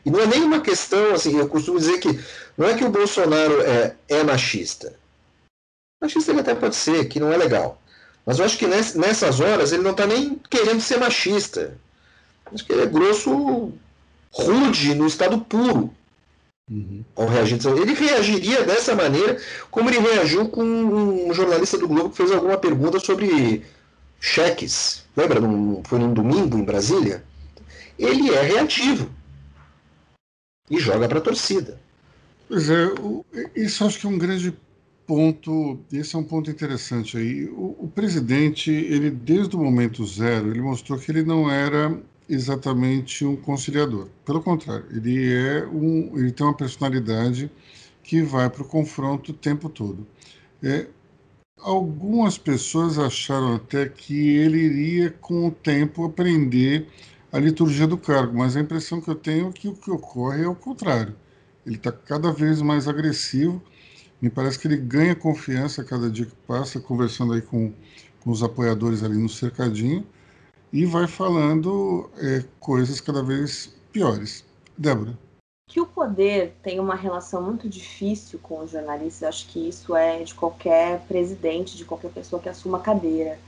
[0.04, 2.20] E não é nem uma questão, assim, eu costumo dizer que
[2.58, 4.94] não é que o Bolsonaro é, é machista.
[6.02, 7.80] Machista ele até pode ser, que não é legal.
[8.26, 11.76] Mas eu acho que nessas horas ele não está nem querendo ser machista.
[12.52, 13.72] Acho que ele é grosso,
[14.30, 15.92] rude, no estado puro.
[16.70, 17.04] Uhum.
[17.14, 17.58] Ao reagir.
[17.66, 19.38] Ele reagiria dessa maneira
[19.70, 23.62] como ele reagiu com um jornalista do Globo que fez alguma pergunta sobre
[24.18, 25.04] cheques.
[25.14, 25.40] Lembra?
[25.40, 27.22] Num, foi num domingo em Brasília?
[27.98, 29.10] Ele é reativo.
[30.70, 31.78] E joga para a torcida.
[32.48, 32.88] Pois é,
[33.54, 34.56] isso acho que é um grande
[35.06, 37.46] ponto, esse é um ponto interessante aí.
[37.48, 43.24] O, o, presidente, ele desde o momento zero, ele mostrou que ele não era exatamente
[43.24, 44.08] um conciliador.
[44.24, 47.50] Pelo contrário, ele é um, ele tem uma personalidade
[48.02, 50.06] que vai para o confronto o tempo todo.
[50.62, 50.86] É,
[51.58, 56.88] algumas pessoas acharam até que ele iria com o tempo aprender
[57.32, 60.44] a liturgia do cargo, mas a impressão que eu tenho é que o que ocorre
[60.44, 61.14] é o contrário.
[61.66, 63.62] Ele está cada vez mais agressivo
[64.24, 67.70] me parece que ele ganha confiança a cada dia que passa, conversando aí com,
[68.22, 70.02] com os apoiadores ali no cercadinho,
[70.72, 74.42] e vai falando é, coisas cada vez piores.
[74.78, 75.18] Débora.
[75.68, 80.22] Que o poder tem uma relação muito difícil com os jornalistas, acho que isso é
[80.22, 83.38] de qualquer presidente, de qualquer pessoa que assuma cadeira.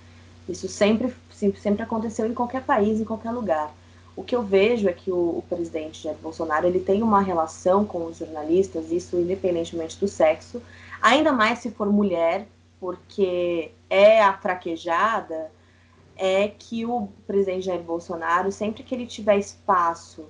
[0.47, 3.75] Isso sempre, sempre aconteceu em qualquer país, em qualquer lugar.
[4.17, 7.85] O que eu vejo é que o, o, presidente Jair Bolsonaro ele tem uma relação
[7.85, 10.63] com os jornalistas, isso independentemente do sexo,
[11.03, 12.49] ainda mais se for mulher,
[12.81, 15.51] porque é a fraquejada,
[16.17, 20.25] é que o presidente Jair Bolsonaro, sempre que ele tiver espaço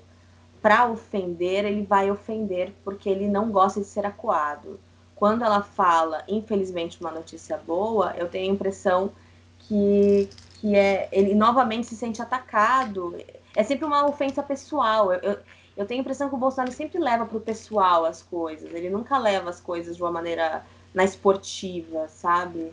[0.60, 4.80] para ofender, ele vai ofender porque ele não gosta de ser acuado.
[5.14, 9.12] Quando ela fala, infelizmente, uma notícia boa, eu tenho a impressão
[9.60, 13.16] que, que é, ele novamente se sente atacado
[13.56, 15.12] é sempre uma ofensa pessoal.
[15.12, 15.38] Eu, eu,
[15.78, 18.72] eu tenho a impressão que o Bolsonaro sempre leva para o pessoal as coisas.
[18.72, 22.72] Ele nunca leva as coisas de uma maneira na esportiva, sabe?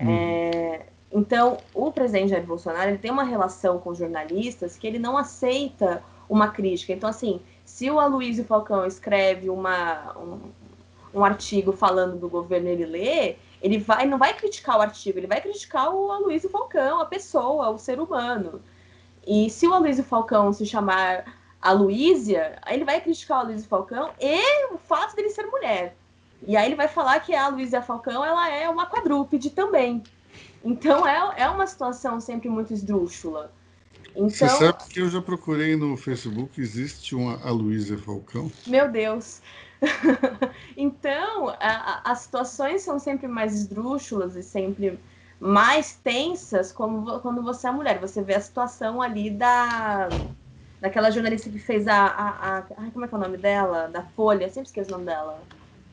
[0.00, 0.10] Uhum.
[0.10, 5.16] É, então, o presidente Jair Bolsonaro ele tem uma relação com jornalistas que ele não
[5.16, 6.92] aceita uma crítica.
[6.92, 10.40] Então, assim, se o Aloysio Falcão escreve uma, um,
[11.14, 15.26] um artigo falando do governo, ele lê, ele vai, não vai criticar o artigo, ele
[15.26, 18.62] vai criticar o Aloysio Falcão, a pessoa, o ser humano.
[19.26, 21.24] E se o Aloysio Falcão se chamar
[21.60, 25.96] a Luísia, ele vai criticar o Aloysio Falcão e o fato dele ser mulher.
[26.46, 30.02] E aí ele vai falar que a Luísia Falcão ela é uma quadrúpede também.
[30.64, 33.52] Então é, é uma situação sempre muito esdrúxula.
[34.10, 38.50] Então, Você sabe que eu já procurei no Facebook, existe uma Aloysio Falcão?
[38.66, 39.42] Meu Deus!
[40.74, 44.98] então, a, as situações são sempre mais esdrúxulas e sempre
[45.40, 47.98] mais tensas como quando você é mulher.
[48.00, 50.08] Você vê a situação ali da
[50.80, 53.88] daquela jornalista que fez a, a, a ai, como é que é o nome dela?
[53.88, 55.42] Da Folha, sempre esqueço o nome dela.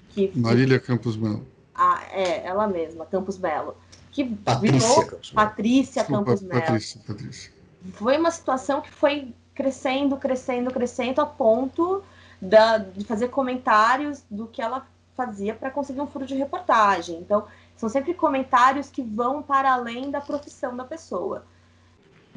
[0.09, 1.45] Que, Marília Campos Melo.
[1.73, 3.75] Ah, é, ela mesma, Campos Melo.
[4.11, 6.61] Que Patrícia virou Campos Patrícia Desculpa, Campos Melo.
[6.61, 7.51] Patrícia, Patrícia.
[7.93, 12.03] Foi uma situação que foi crescendo, crescendo, crescendo a ponto
[12.41, 14.85] da, de fazer comentários do que ela
[15.15, 17.17] fazia para conseguir um furo de reportagem.
[17.19, 17.45] Então,
[17.75, 21.45] são sempre comentários que vão para além da profissão da pessoa.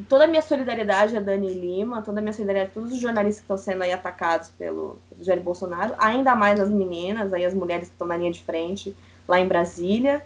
[0.09, 3.39] Toda a minha solidariedade a Dani Lima, toda a minha solidariedade a todos os jornalistas
[3.39, 7.89] que estão sendo aí atacados pelo, Jair Bolsonaro, ainda mais as meninas, aí as mulheres
[7.89, 8.95] que estão na linha de frente
[9.27, 10.23] lá em Brasília.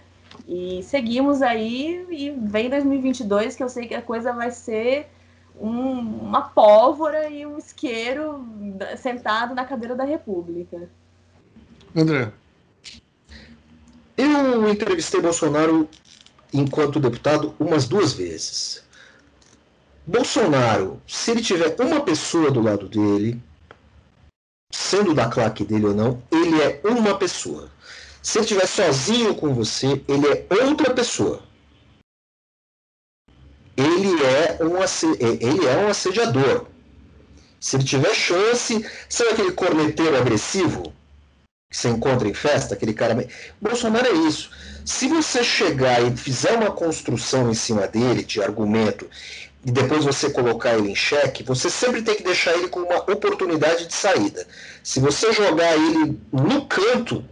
[0.49, 5.09] E seguimos aí e vem 2022 que eu sei que a coisa vai ser
[5.61, 8.45] um, uma pólvora e um isqueiro
[8.97, 10.89] sentado na cadeira da República.
[11.95, 12.33] André.
[14.23, 15.89] Eu entrevistei Bolsonaro
[16.53, 18.85] enquanto deputado umas duas vezes.
[20.07, 23.43] Bolsonaro, se ele tiver uma pessoa do lado dele,
[24.71, 27.71] sendo da claque dele ou não, ele é uma pessoa.
[28.23, 31.43] Se ele estiver sozinho com você, ele é outra pessoa.
[33.75, 34.77] Ele é um,
[35.31, 36.67] ele é um assediador.
[37.59, 40.93] Se ele tiver chance, sabe aquele corneteiro agressivo
[41.71, 43.25] que você encontra em festa, aquele cara.
[43.61, 44.51] Bolsonaro é isso.
[44.85, 49.09] Se você chegar e fizer uma construção em cima dele de argumento
[49.65, 52.97] e depois você colocar ele em xeque, você sempre tem que deixar ele com uma
[52.97, 54.45] oportunidade de saída.
[54.83, 57.25] Se você jogar ele no canto,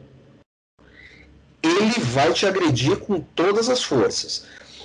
[1.61, 4.45] ele vai te agredir com todas as forças.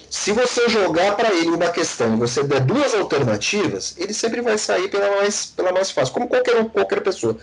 [0.09, 4.57] Se você jogar para ele uma questão e você der duas alternativas, ele sempre vai
[4.57, 7.37] sair pela mais, pela mais fácil, como qualquer, qualquer pessoa.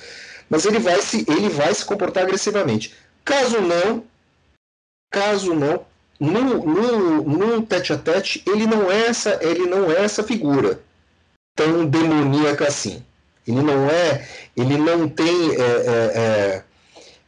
[0.51, 2.93] Mas ele vai, se, ele vai se comportar agressivamente.
[3.25, 4.05] Caso não,
[5.09, 5.87] caso não,
[6.19, 10.83] no, no, no tete a tete, ele não é essa, ele não é essa figura
[11.57, 13.03] tão demoníaca assim.
[13.47, 16.65] Ele não é, ele não tem é, é, é,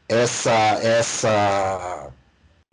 [0.08, 0.50] essa,
[0.82, 2.10] essa,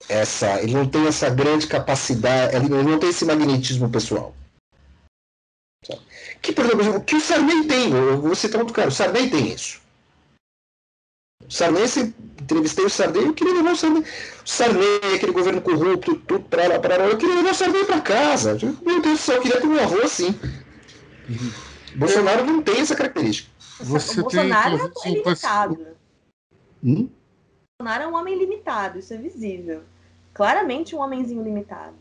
[0.09, 4.35] essa, ele não tem essa grande capacidade, ele não tem esse magnetismo pessoal.
[6.41, 9.81] Que, por exemplo, que o Sarney tem, eu vou outro cara, o Sarney tem isso.
[11.49, 14.03] O Sarney, se entrevistei o Sarney, eu queria levar o Sarney.
[14.03, 14.05] O
[14.45, 18.01] Sarney, aquele governo corrupto, tudo para lá, para lá, eu queria levar o Sarney para
[18.01, 18.57] casa.
[18.85, 20.27] Meu Deus do céu, eu queria ter um avô assim.
[21.27, 21.51] Uhum.
[21.95, 23.49] Bolsonaro não tem essa característica.
[23.79, 25.87] Você o Bolsonaro tem, é limitado.
[26.83, 27.09] Hum?
[27.79, 29.81] Bolsonaro é um homem limitado, isso é visível.
[30.33, 31.95] Claramente um homenzinho limitado.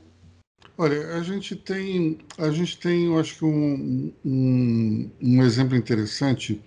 [0.77, 6.63] Olha, a gente tem, a gente tem, eu acho que um, um, um exemplo interessante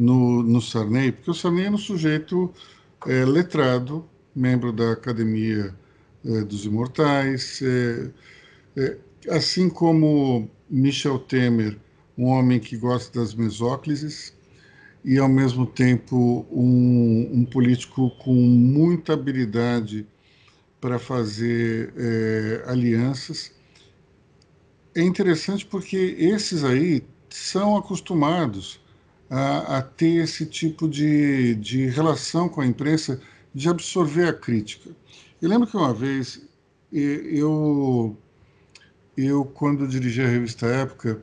[0.00, 2.50] no, no Sarney, porque o Sarney é um sujeito
[3.06, 5.74] é, letrado, membro da Academia
[6.24, 8.10] é, dos Imortais, é,
[8.76, 8.96] é,
[9.28, 11.78] assim como Michel Temer,
[12.16, 14.34] um homem que gosta das mesóclises
[15.04, 20.06] e, ao mesmo tempo, um, um político com muita habilidade
[20.80, 23.52] para fazer é, alianças.
[24.94, 28.79] É interessante porque esses aí são acostumados
[29.30, 33.20] a, a ter esse tipo de, de relação com a imprensa,
[33.54, 34.90] de absorver a crítica.
[35.40, 36.42] Eu lembro que uma vez
[36.92, 38.16] eu,
[39.16, 41.22] eu quando dirigi a revista Época,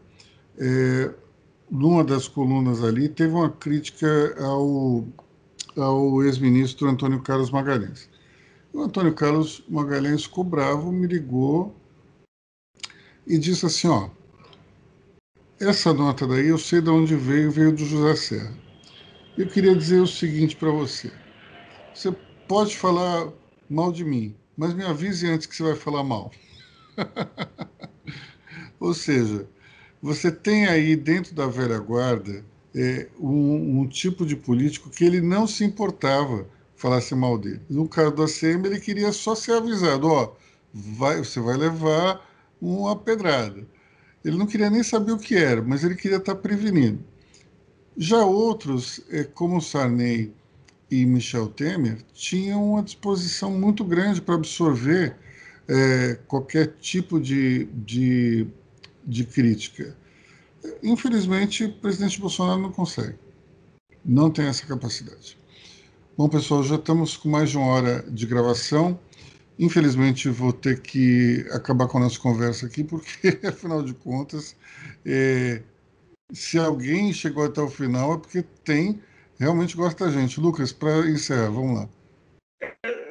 [0.58, 1.14] é,
[1.70, 5.06] numa das colunas ali, teve uma crítica ao,
[5.76, 8.10] ao ex-ministro Antônio Carlos Magalhães.
[8.74, 11.76] O Antônio Carlos Magalhães ficou bravo, me ligou
[13.26, 14.10] e disse assim, ó,
[15.60, 18.54] essa nota daí eu sei de onde veio, veio do José Serra.
[19.38, 21.12] Eu queria dizer o seguinte para você.
[21.94, 22.12] Você
[22.48, 23.32] pode falar
[23.70, 26.32] mal de mim, mas me avise antes que você vai falar mal.
[28.80, 29.48] Ou seja,
[30.02, 32.46] você tem aí dentro da velha guarda
[32.76, 37.62] é, um, um, tipo de político que ele não se importava falasse mal dele.
[37.68, 40.36] No caso do ACM, ele queria só ser avisado, ó,
[40.72, 42.24] vai, você vai levar
[42.62, 43.66] uma pedrada.
[44.28, 47.00] Ele não queria nem saber o que era, mas ele queria estar prevenido.
[47.96, 50.34] Já outros, eh, como Sarney
[50.92, 55.16] e Michel Temer, tinham uma disposição muito grande para absorver
[55.68, 58.48] é, qualquer tipo de, de,
[59.06, 59.96] de crítica.
[60.84, 63.16] Infelizmente, o presidente Bolsonaro não consegue.
[64.04, 65.38] Não tem essa capacidade.
[66.18, 69.00] Bom, pessoal, já estamos com mais de uma hora de gravação.
[69.60, 74.56] Infelizmente, vou ter que acabar com a nossa conversa aqui, porque, afinal de contas,
[75.06, 75.62] é,
[76.32, 79.02] se alguém chegou até o final é porque tem,
[79.40, 80.40] realmente gosta da gente.
[80.40, 81.90] Lucas, para encerrar, vamos lá.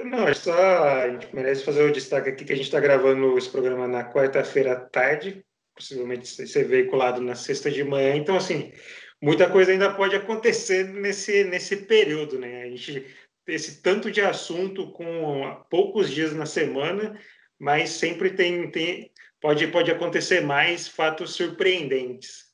[0.05, 3.37] Não, é só a gente merece fazer o destaque aqui que a gente está gravando
[3.37, 5.45] esse programa na quarta-feira à tarde,
[5.75, 8.15] possivelmente ser veiculado na sexta de manhã.
[8.15, 8.73] Então, assim,
[9.21, 12.63] muita coisa ainda pode acontecer nesse, nesse período, né?
[12.63, 13.05] A gente
[13.47, 17.19] esse tanto de assunto com poucos dias na semana,
[17.59, 22.47] mas sempre tem, tem pode, pode acontecer mais fatos surpreendentes.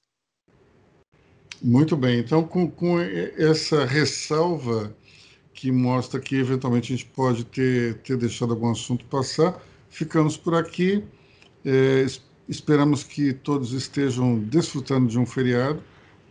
[1.62, 4.95] Muito bem, então com, com essa ressalva
[5.55, 10.55] que mostra que eventualmente a gente pode ter, ter deixado algum assunto passar, ficamos por
[10.55, 11.05] aqui.
[11.64, 12.05] É,
[12.49, 15.80] esperamos que todos estejam desfrutando de um feriado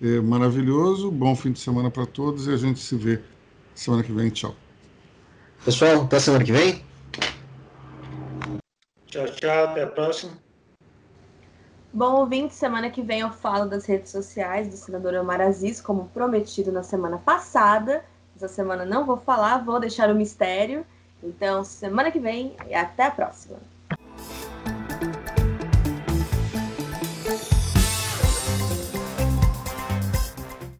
[0.02, 1.10] é, maravilhoso.
[1.10, 3.22] Bom fim de semana para todos e a gente se vê
[3.76, 4.30] semana que vem.
[4.30, 4.56] Tchau.
[5.64, 6.84] Pessoal, até semana que vem.
[9.08, 9.66] Tchau, tchau.
[9.66, 10.32] Até a próxima.
[11.94, 16.08] Bom, ouvinte, semana que vem eu falo das redes sociais do senador Omar Aziz, como
[16.14, 18.06] prometido na semana passada.
[18.36, 20.86] Essa semana não vou falar, vou deixar o mistério.
[21.22, 23.58] Então, semana que vem e até a próxima.